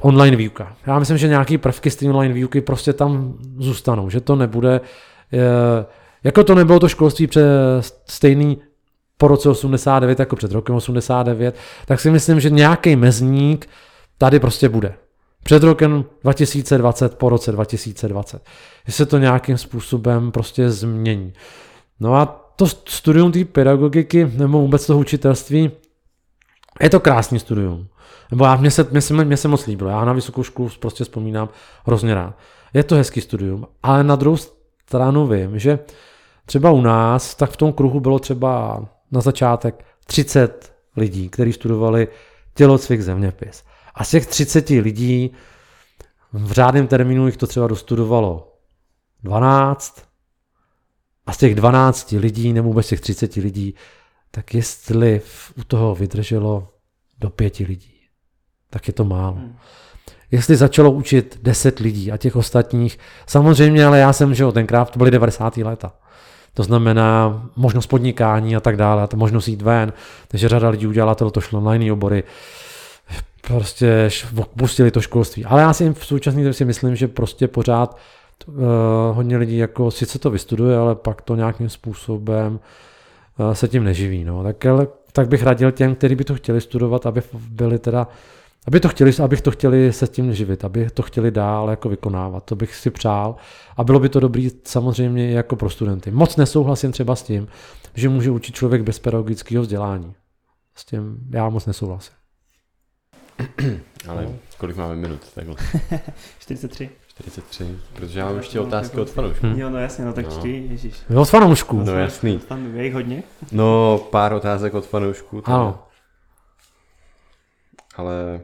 [0.02, 0.76] online výuka.
[0.86, 4.80] Já myslím, že nějaké prvky z té online výuky prostě tam zůstanou, že to nebude,
[4.80, 5.40] uh,
[6.24, 7.42] jako to nebylo to školství pře,
[8.08, 8.58] stejný
[9.18, 13.68] po roce 89 jako před rokem 89, tak si myslím, že nějaký mezník
[14.18, 14.94] tady prostě bude
[15.46, 18.42] před rokem 2020, po roce 2020.
[18.86, 21.32] Že se to nějakým způsobem prostě změní.
[22.00, 22.26] No a
[22.56, 25.70] to studium té pedagogiky nebo vůbec toho učitelství,
[26.80, 27.88] je to krásný studium.
[28.30, 29.90] Nebo já, mě, se, mě, se, mě se moc líbilo.
[29.90, 31.48] Já na vysokou školu prostě vzpomínám
[31.84, 32.34] hrozně rád.
[32.74, 35.78] Je to hezký studium, ale na druhou stranu vím, že
[36.46, 38.80] třeba u nás, tak v tom kruhu bylo třeba
[39.10, 42.08] na začátek 30 lidí, kteří studovali
[42.54, 43.65] tělocvik zeměpis.
[43.96, 45.30] A z těch 30 lidí
[46.32, 48.52] v řádném termínu jich to třeba dostudovalo
[49.22, 50.02] 12
[51.26, 53.74] a z těch 12 lidí, nebo vůbec těch 30 lidí,
[54.30, 55.20] tak jestli
[55.58, 56.68] u toho vydrželo
[57.18, 57.94] do pěti lidí,
[58.70, 59.36] tak je to málo.
[59.36, 59.56] Hmm.
[60.30, 64.90] Jestli začalo učit 10 lidí a těch ostatních, samozřejmě, ale já jsem, že jo, tenkrát
[64.90, 65.56] to byly 90.
[65.56, 65.92] léta.
[66.54, 69.92] To znamená možnost podnikání a tak dále, a to možnost jít ven.
[70.28, 72.24] Takže řada lidí udělala to, to šlo na jiné obory.
[73.46, 75.44] Prostě opustili to školství.
[75.44, 77.98] Ale já si v současné době si myslím, že prostě pořád
[78.46, 78.54] uh,
[79.12, 82.60] hodně lidí jako sice to vystuduje, ale pak to nějakým způsobem
[83.38, 84.24] uh, se tím neživí.
[84.24, 84.42] No.
[84.42, 88.08] Tak, ale, tak bych radil těm, kteří by to chtěli studovat, aby byli teda
[88.66, 92.44] aby to chtěli, abych to chtěli se tím živit, aby to chtěli dál jako vykonávat.
[92.44, 93.36] To bych si přál.
[93.76, 96.10] A bylo by to dobrý samozřejmě i jako pro studenty.
[96.10, 97.48] Moc nesouhlasím třeba s tím,
[97.94, 100.14] že může učit člověk bez pedagogického vzdělání.
[100.74, 102.15] S tím já moc nesouhlasím.
[104.08, 104.28] Ale
[104.58, 105.32] kolik máme minut?
[105.34, 105.56] Takhle.
[106.38, 106.90] 43.
[107.08, 109.46] 43, protože já mám ještě otázky od fanoušků.
[109.46, 110.94] Jo, no jasně, no tak čti, ježíš.
[111.16, 111.82] od fanoušků.
[111.82, 112.40] No jasný.
[112.74, 113.22] je jich hodně?
[113.52, 115.42] No, pár otázek od fanoušků.
[115.44, 115.82] Ano.
[117.96, 118.40] Ale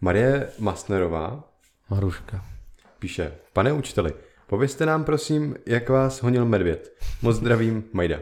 [0.00, 1.44] Marie Masnerová
[1.90, 2.44] Maruška.
[2.98, 4.14] píše, pane učiteli,
[4.46, 6.96] povězte nám prosím, jak vás honil medvěd.
[7.22, 8.16] Moc zdravím, Majda.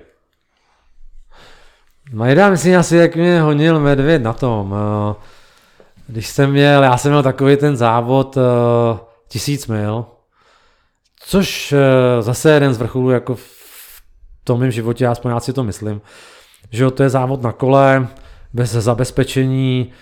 [2.12, 4.74] Majda, myslím asi, jak mě honil medvěd na tom.
[4.74, 5.14] Eh,
[6.06, 8.42] když jsem měl, já jsem měl takový ten závod uh,
[9.28, 10.06] tisíc mil,
[11.20, 11.78] což uh,
[12.22, 14.00] zase jeden z vrcholů jako v
[14.44, 16.00] tom mém životě, aspoň já si to myslím,
[16.70, 18.08] že to je závod na kole,
[18.52, 19.92] bez zabezpečení,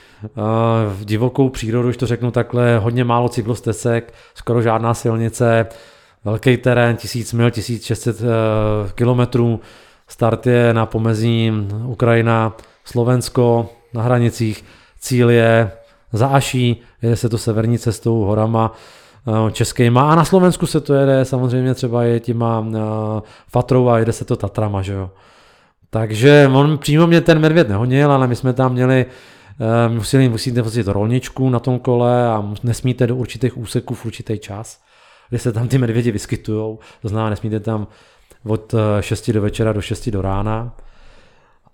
[0.88, 5.66] v divokou přírodu, už to řeknu takhle, hodně málo cyklostezek, skoro žádná silnice,
[6.24, 8.16] velký terén, 1000 mil, 1600
[8.94, 9.60] kilometrů,
[10.08, 11.52] start je na pomezí
[11.84, 14.64] Ukrajina, Slovensko, na hranicích,
[15.00, 15.70] cíl je
[16.12, 18.72] za Aší, jede se to severní cestou, horama,
[19.52, 22.66] českýma a na Slovensku se to jede samozřejmě třeba je těma
[23.48, 25.10] Fatrou a jede se to Tatrama, že jo.
[25.90, 29.06] Takže on přímo mě ten medvěd nehonil, ale my jsme tam měli
[29.88, 34.38] Uh, museli, musíte vozit rolničku na tom kole a nesmíte do určitých úseků v určitý
[34.38, 34.80] čas,
[35.28, 36.78] kde se tam ty medvědi vyskytují.
[37.02, 37.86] To znamená, nesmíte tam
[38.46, 40.76] od 6 eh, do večera do 6 do rána.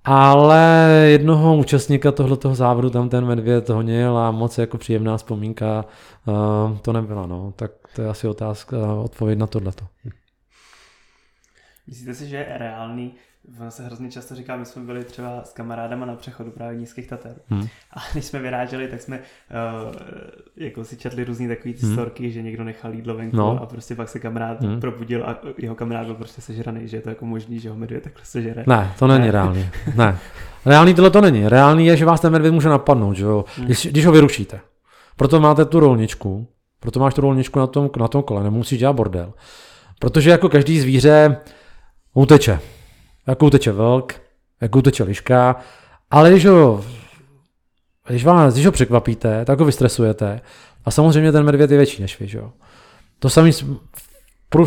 [0.05, 0.65] Ale
[1.07, 5.85] jednoho účastníka tohoto závodu tam ten medvěd honil a moc jako příjemná vzpomínka
[6.27, 7.27] uh, to nebyla.
[7.27, 7.53] No.
[7.57, 9.87] Tak to je asi otázka, odpověď na tohleto.
[11.87, 13.15] Myslíte si, že je reálný
[13.61, 17.09] Ono se hrozně často říká, my jsme byli třeba s kamarádama na přechodu právě nízkých
[17.09, 17.35] Tater.
[17.49, 17.67] Hmm.
[17.93, 19.95] A když jsme vyráželi, tak jsme uh,
[20.57, 21.93] jako si četli různý takový hmm.
[21.93, 23.63] storky, že někdo nechal jídlo venku no.
[23.63, 24.81] a prostě pak se kamarád hmm.
[24.81, 28.03] probudil a jeho kamarád byl prostě sežraný, že je to jako možný, že ho medvěd
[28.03, 28.65] takhle sežere.
[28.67, 29.31] Ne, to není ne.
[29.31, 29.67] reálný.
[29.97, 30.19] Ne.
[30.67, 31.49] Reálný tohle to není.
[31.49, 33.45] Reálný je, že vás ten medvěd může napadnout, že jo?
[33.57, 33.67] Hmm.
[33.67, 34.61] Když, když ho vyrušíte.
[35.17, 36.47] Proto máte tu rolničku,
[36.81, 39.33] proto máš tu rolničku na tom, na tom kole, nemusíš dělat bordel.
[39.99, 41.37] Protože jako každý zvíře
[42.15, 42.61] uteče
[43.27, 44.15] jak uteče vlk,
[44.61, 45.57] jak uteče liška,
[46.11, 46.85] ale když ho,
[48.09, 50.41] když, vás, když ho překvapíte, tak ho vystresujete
[50.85, 52.41] a samozřejmě ten medvěd je větší než vy, že.
[53.19, 53.53] To samý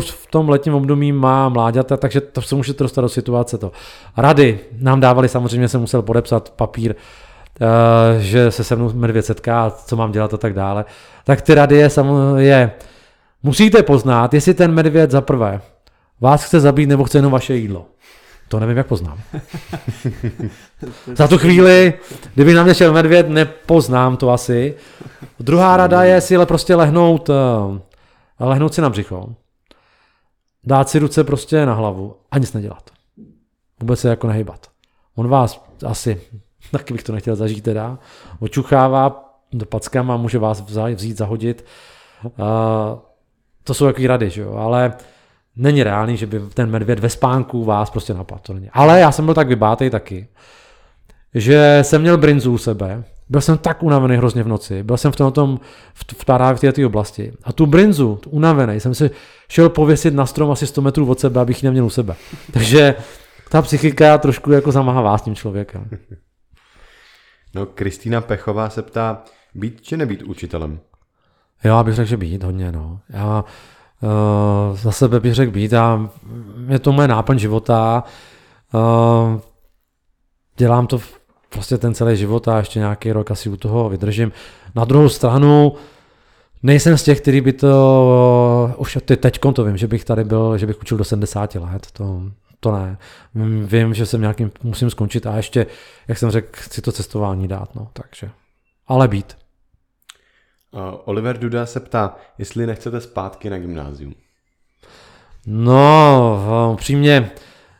[0.00, 3.72] v tom letním období má mláďata, takže to se můžete dostat do situace to.
[4.16, 6.94] Rady nám dávali, samozřejmě jsem musel podepsat papír,
[7.60, 10.84] eh, že se se mnou medvěd setká, co mám dělat a tak dále.
[11.24, 11.90] Tak ty rady je,
[12.36, 12.70] je
[13.42, 15.60] musíte poznat, jestli ten medvěd za prvé
[16.20, 17.86] vás chce zabít nebo chce jenom vaše jídlo.
[18.48, 19.20] To nevím, jak poznám.
[21.14, 21.94] Za tu chvíli,
[22.34, 24.74] kdyby na mě šel medvěd, nepoznám to asi.
[25.40, 27.34] Druhá rada je si ale prostě lehnout, eh,
[28.40, 29.34] lehnout si na břicho.
[30.64, 32.90] Dát si ruce prostě na hlavu a nic nedělat.
[33.80, 34.66] Vůbec se jako nehybat.
[35.14, 36.20] On vás asi,
[36.70, 37.98] taky bych to nechtěl zažít teda,
[38.38, 39.22] očuchává
[39.52, 41.64] do packama, může vás vzít, zahodit.
[42.24, 42.30] Uh,
[43.64, 44.54] to jsou jaký rady, že jo?
[44.54, 44.94] ale
[45.56, 48.40] není reálný, že by ten medvěd ve spánku vás prostě napadl.
[48.42, 48.70] To není.
[48.72, 50.28] Ale já jsem byl tak vybátej taky,
[51.34, 55.12] že jsem měl brinzu u sebe, byl jsem tak unavený hrozně v noci, byl jsem
[55.12, 55.60] v, tom, tom
[55.94, 56.24] v, v,
[56.56, 59.10] v této oblasti a tu brinzu, tu unavený, jsem si
[59.48, 62.16] šel pověsit na strom asi 100 metrů od sebe, abych ji neměl u sebe.
[62.52, 62.94] Takže
[63.48, 65.90] ta psychika trošku jako zamahává s tím člověkem.
[67.54, 69.22] No, Kristýna Pechová se ptá,
[69.56, 70.80] Být či nebýt učitelem?
[71.64, 73.00] Já bych řekl, že být hodně, no.
[73.08, 73.44] Já
[74.02, 76.10] uh, za sebe bych řekl být a
[76.68, 78.04] je to moje náplň života.
[78.74, 79.40] Uh,
[80.56, 81.00] dělám to
[81.48, 84.32] prostě ten celý život a ještě nějaký rok asi u toho vydržím.
[84.74, 85.72] Na druhou stranu
[86.62, 90.66] nejsem z těch, který by to, už teď to vím, že bych tady byl, že
[90.66, 92.22] bych učil do 70 let, to,
[92.60, 92.98] to ne.
[93.64, 95.66] Vím, že jsem nějakým, musím skončit a ještě,
[96.08, 98.30] jak jsem řekl, chci to cestování dát, no, takže.
[98.88, 99.36] Ale být.
[100.76, 104.14] Uh, Oliver Duda se ptá, jestli nechcete zpátky na gymnázium.
[105.46, 107.30] No, upřímně,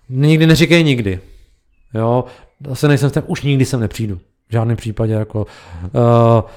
[0.09, 1.21] nikdy neříkej nikdy.
[1.95, 2.25] Jo,
[2.67, 4.17] zase nejsem ten, už nikdy sem nepřijdu.
[4.49, 5.47] V žádném případě jako...
[5.93, 6.51] Uh,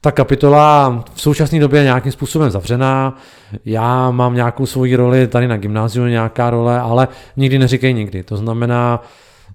[0.00, 3.16] ta kapitola v současné době je nějakým způsobem zavřená.
[3.64, 8.22] Já mám nějakou svoji roli tady na gymnáziu, nějaká role, ale nikdy neříkej nikdy.
[8.22, 9.02] To znamená,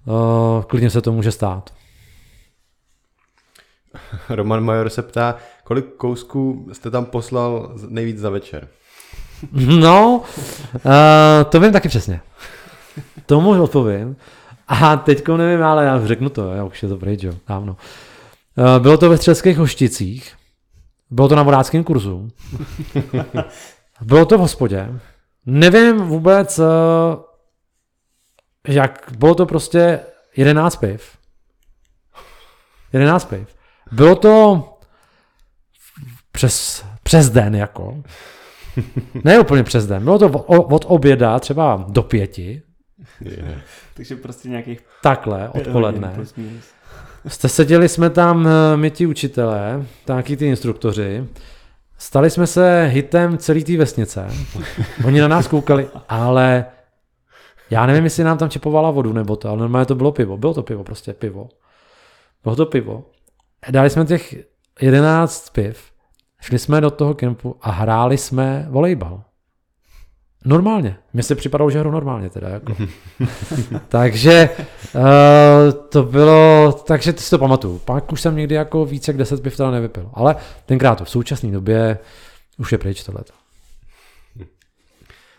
[0.04, 1.70] uh, klidně se to může stát.
[4.28, 8.68] Roman Major se ptá, kolik kousků jste tam poslal nejvíc za večer?
[9.52, 10.22] No,
[10.74, 10.82] uh,
[11.48, 12.20] to vím taky přesně.
[13.26, 14.16] Tomu odpovím.
[14.68, 17.76] A teďko nevím, ale já řeknu to, já už je to pryč, jo, dávno.
[18.56, 20.34] Uh, bylo to ve Střelských hošticích,
[21.10, 22.28] bylo to na vodáckém kurzu,
[24.00, 25.00] bylo to v hospodě,
[25.46, 26.64] nevím vůbec, uh,
[28.68, 30.00] jak, bylo to prostě
[30.36, 31.18] 11 piv.
[32.92, 33.48] 11 piv.
[33.92, 34.64] Bylo to
[36.34, 38.02] přes, přes den jako.
[39.24, 40.04] Ne úplně přes den.
[40.04, 42.62] Bylo to od oběda třeba do pěti.
[43.20, 43.60] Yeah.
[43.94, 44.80] Takže prostě nějakých...
[45.02, 46.16] Takhle, odpoledne.
[47.26, 51.26] Jste seděli jsme tam eh, my ti učitelé, taky ty instruktoři.
[51.98, 54.26] Stali jsme se hitem celý té vesnice.
[55.04, 56.64] Oni na nás koukali, ale
[57.70, 60.36] já nevím, jestli nám tam čepovala vodu nebo to, ale normálně to bylo pivo.
[60.36, 61.48] Bylo to pivo, prostě pivo.
[62.42, 63.04] Bylo to pivo.
[63.70, 64.34] Dali jsme těch
[64.80, 65.93] 11 piv,
[66.44, 69.22] šli jsme do toho kempu a hráli jsme volejbal.
[70.44, 70.96] Normálně.
[71.12, 72.48] Mně se připadalo, že hru normálně teda.
[72.48, 72.76] Jako.
[73.88, 74.50] takže
[74.94, 75.02] uh,
[75.88, 77.78] to bylo, takže ty si to pamatuju.
[77.78, 80.10] Pak už jsem někdy jako více jak 10 piv teda nevypil.
[80.14, 80.36] Ale
[80.66, 81.98] tenkrát to v současné době
[82.58, 83.20] už je pryč tohle.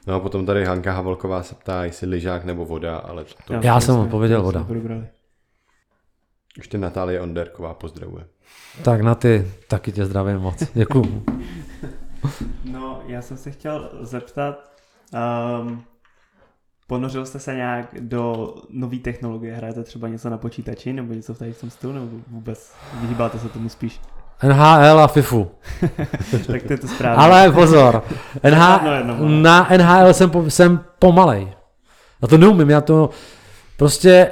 [0.07, 3.53] No a potom tady Hanka Havolková se ptá, jestli lyžák nebo voda, ale to...
[3.53, 4.67] Já, já jsem odpověděl voda.
[6.57, 8.25] Ještě Natálie Onderková pozdravuje.
[8.81, 10.63] Tak na ty taky tě zdravím moc.
[10.73, 11.23] Děkuju.
[12.71, 14.69] No, já jsem se chtěl zeptat,
[15.61, 15.83] um,
[16.87, 19.55] ponořil jste se nějak do nové technologie?
[19.55, 23.39] Hrajete třeba něco na počítači nebo něco v tady v tom stylu, nebo vůbec vyhýbáte
[23.39, 24.01] se tomu spíš?
[24.43, 25.51] NHL a FIFU.
[26.47, 27.23] tak to je to správně.
[27.23, 28.03] Ale pozor,
[28.49, 28.81] NH,
[29.21, 31.53] na NHL jsem, po, jsem pomalej.
[32.21, 33.09] Já to neumím, já to
[33.77, 34.31] prostě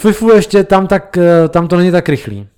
[0.00, 2.48] FIFU ještě tam, tak, eh, tam to není tak rychlý.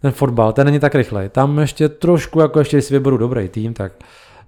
[0.00, 1.28] Ten fotbal, ten není tak rychlej.
[1.28, 3.92] Tam ještě trošku, jako ještě si vyberu dobrý tým, tak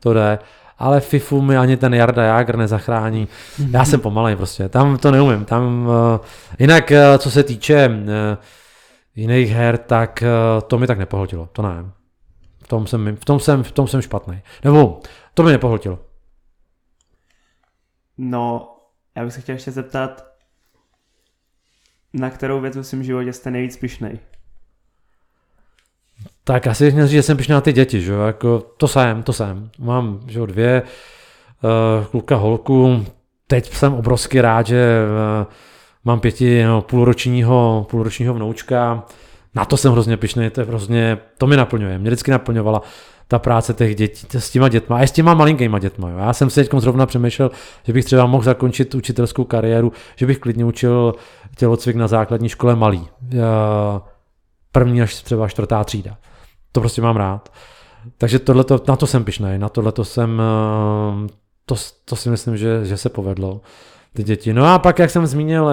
[0.00, 0.38] to jde.
[0.78, 3.28] Ale FIFU mi ani ten Jarda Jágr nezachrání.
[3.70, 5.44] Já jsem pomalej prostě, tam to neumím.
[5.44, 6.20] Tam, uh,
[6.58, 7.94] jinak, uh, co se týče uh,
[9.16, 11.84] jiných her, tak uh, to mi tak nepohltilo, to ne.
[12.64, 14.42] V tom jsem, v tom jsem, v tom jsem špatný.
[14.64, 15.00] Nebo
[15.34, 15.98] to mi nepohltilo.
[18.18, 18.76] No,
[19.16, 20.26] já bych se chtěl ještě zeptat,
[22.12, 24.18] na kterou věc v svém životě jste nejvíc pišnej?
[26.44, 29.22] Tak asi bych měl říct, že jsem pišnej na ty děti, že jako to jsem,
[29.22, 29.70] to jsem.
[29.78, 30.82] Mám, že jo, dvě,
[31.62, 33.04] uh, kluka, holku,
[33.46, 35.02] teď jsem obrovsky rád, že
[35.42, 35.52] uh,
[36.04, 39.04] mám pěti, no, půlročního, půlročního vnoučka,
[39.54, 42.82] na to jsem hrozně pišný, to je hrozně, to mi naplňuje, mě vždycky naplňovala
[43.28, 46.10] ta práce těch dětí s těma dětma a s těma malinkýma dětma.
[46.10, 46.18] Jo.
[46.18, 47.50] Já jsem si teď zrovna přemýšlel,
[47.84, 51.14] že bych třeba mohl zakončit učitelskou kariéru, že bych klidně učil
[51.56, 53.08] tělocvik na základní škole malý.
[54.72, 56.16] První až třeba čtvrtá třída.
[56.72, 57.52] To prostě mám rád.
[58.18, 60.42] Takže tohleto, na to jsem pišnej, na tohleto jsem,
[61.66, 63.60] to, to si myslím, že, že se povedlo,
[64.12, 64.52] ty děti.
[64.52, 65.70] No a pak, jak jsem zmínil,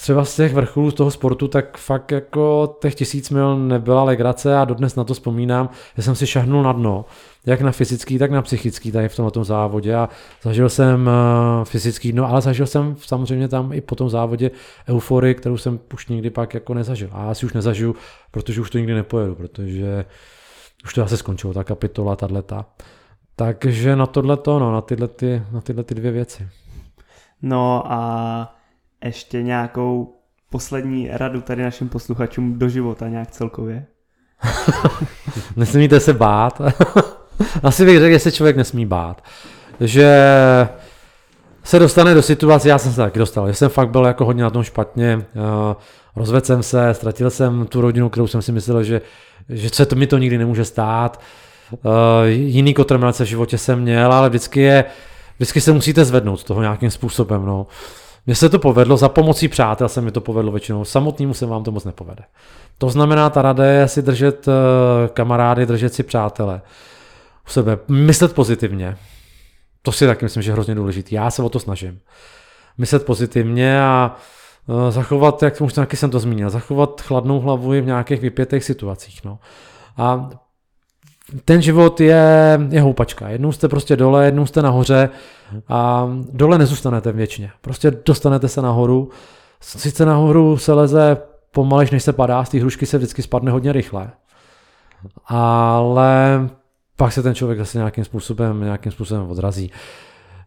[0.00, 4.64] třeba z těch vrcholů toho sportu, tak fakt jako těch tisíc mil nebyla legrace a
[4.64, 7.04] dodnes na to vzpomínám, že jsem si šahnul na dno,
[7.46, 10.08] jak na fyzický, tak na psychický tady v tomto závodě a
[10.42, 14.50] zažil jsem uh, fyzický dno, ale zažil jsem samozřejmě tam i po tom závodě
[14.88, 17.08] euforii, kterou jsem už nikdy pak jako nezažil.
[17.12, 17.96] A asi už nezažiju,
[18.30, 20.04] protože už to nikdy nepojedu, protože
[20.84, 22.64] už to zase skončilo, ta kapitola, tato.
[23.36, 26.48] Takže na tohleto, no, na tyhle, ty, na tyhle ty dvě věci.
[27.42, 28.61] No a
[29.06, 30.14] ještě nějakou
[30.50, 33.86] poslední radu tady našim posluchačům do života nějak celkově?
[35.56, 36.60] Nesmíte se bát.
[37.62, 39.24] Asi bych řekl, že se člověk nesmí bát.
[39.80, 40.16] Že
[41.64, 44.42] se dostane do situace, já jsem se taky dostal, že jsem fakt byl jako hodně
[44.42, 45.24] na tom špatně,
[46.16, 49.00] rozvedl jsem se, ztratil jsem tu rodinu, kterou jsem si myslel, že,
[49.48, 51.20] že se to mi to nikdy nemůže stát.
[51.72, 51.90] Uh,
[52.26, 54.84] jiný kotrmelce v životě jsem měl, ale vždycky je,
[55.36, 57.46] vždycky se musíte zvednout z toho nějakým způsobem.
[57.46, 57.66] No.
[58.26, 61.64] Mně se to povedlo, za pomocí přátel se mi to povedlo většinou, samotnému se vám
[61.64, 62.24] to moc nepovede.
[62.78, 64.54] To znamená, ta rada je si držet uh,
[65.12, 66.62] kamarády, držet si přátele
[67.46, 68.96] u sebe, myslet pozitivně.
[69.82, 71.14] To si taky myslím, že je hrozně důležité.
[71.14, 72.00] Já se o to snažím.
[72.78, 74.16] Myslet pozitivně a
[74.66, 78.64] uh, zachovat, jak už taky jsem to zmínil, zachovat chladnou hlavu i v nějakých vypětých
[78.64, 79.24] situacích.
[79.24, 79.38] No.
[79.96, 80.30] A
[81.44, 83.28] ten život je, je houpačka.
[83.28, 85.08] Jednou jste prostě dole, jednou jste nahoře
[85.68, 87.50] a dole nezůstanete věčně.
[87.60, 89.10] Prostě dostanete se nahoru.
[89.60, 91.16] Sice nahoru se leze
[91.50, 94.10] pomalejš, než se padá, z té hrušky se vždycky spadne hodně rychle.
[95.26, 96.50] Ale
[96.96, 99.70] pak se ten člověk zase nějakým způsobem, nějakým způsobem odrazí.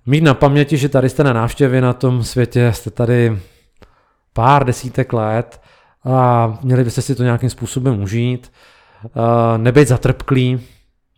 [0.05, 3.39] Mít na paměti, že tady jste na návštěvě na tom světě, jste tady
[4.33, 5.61] pár desítek let
[6.05, 8.51] a měli byste si to nějakým způsobem užít,
[9.57, 10.61] nebejt zatrpklý,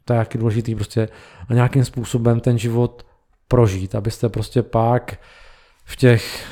[0.06, 1.10] to je jaký důležitý prostě
[1.50, 3.06] a nějakým způsobem ten život
[3.48, 5.20] prožít, abyste prostě pak
[5.86, 6.48] v těch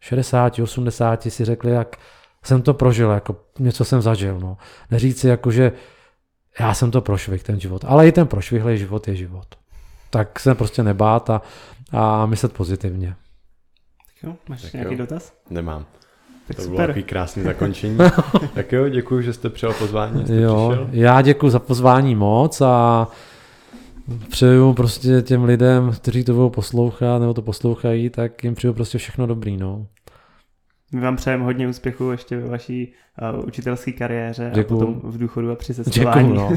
[0.00, 1.96] 60, 80 si řekli, jak
[2.44, 4.40] jsem to prožil, jako něco jsem zažil.
[4.40, 4.56] No.
[4.90, 5.72] Neříct si jako, že
[6.60, 7.84] já jsem to prošvih, ten život.
[7.88, 9.46] Ale i ten prošvihlý život je život.
[10.10, 11.42] Tak se prostě nebát a,
[11.92, 13.16] a myslet pozitivně.
[14.06, 14.98] Tak jo, máš tak nějaký jo.
[14.98, 15.32] dotaz?
[15.50, 15.86] Nemám.
[16.46, 16.76] Tak to super.
[16.76, 17.98] bylo takový krásný zakončení.
[18.54, 20.24] tak jo, děkuji, že jste přijal pozvání.
[20.24, 20.88] Jste jo, přišel.
[20.92, 23.08] já děkuji za pozvání moc a
[24.28, 28.98] přeju prostě těm lidem, kteří to budou poslouchat nebo to poslouchají, tak jim přeju prostě
[28.98, 29.56] všechno dobrý.
[29.56, 29.86] No.
[30.92, 32.92] My vám přejeme hodně úspěchu ještě ve vaší
[33.34, 34.80] uh, učitelské kariéře Děkuju.
[34.80, 36.28] a potom v důchodu a při cestování.
[36.28, 36.52] Děkuju, no.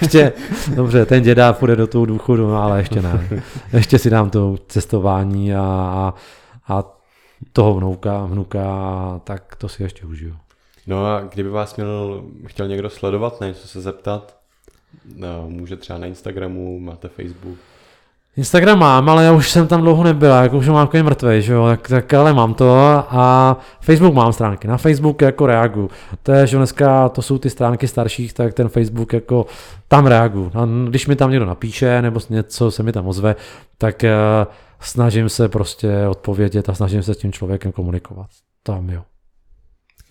[0.00, 0.32] ještě,
[0.74, 3.28] dobře, ten děda půjde do toho důchodu, no, ale ještě ne.
[3.72, 6.14] Ještě si dám to cestování a, a,
[6.68, 6.99] a
[7.52, 10.36] toho vnouka, vnuka, tak to si ještě užiju.
[10.86, 14.36] No a kdyby vás měl, chtěl někdo sledovat, něco se zeptat,
[15.16, 17.58] no, může třeba na Instagramu, máte Facebook.
[18.36, 21.52] Instagram mám, ale já už jsem tam dlouho nebyl, jako už mám takový mrtvý, že
[21.52, 22.74] jo, tak, tak, ale mám to
[23.10, 25.90] a Facebook mám stránky, na Facebook jako reagu.
[26.22, 29.46] To je, že dneska to jsou ty stránky starších, tak ten Facebook jako
[29.88, 30.50] tam reagu.
[30.54, 33.36] A když mi tam někdo napíše nebo něco se mi tam ozve,
[33.78, 38.30] tak uh, snažím se prostě odpovědět a snažím se s tím člověkem komunikovat.
[38.62, 39.04] Tam jo.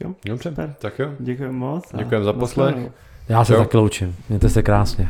[0.04, 1.10] Jo, Dobře, tak jo.
[1.20, 1.84] Děkuji moc.
[1.98, 2.76] Děkujem za poslech.
[3.30, 4.16] Já se tak loučím.
[4.30, 5.08] Mějte se krásně.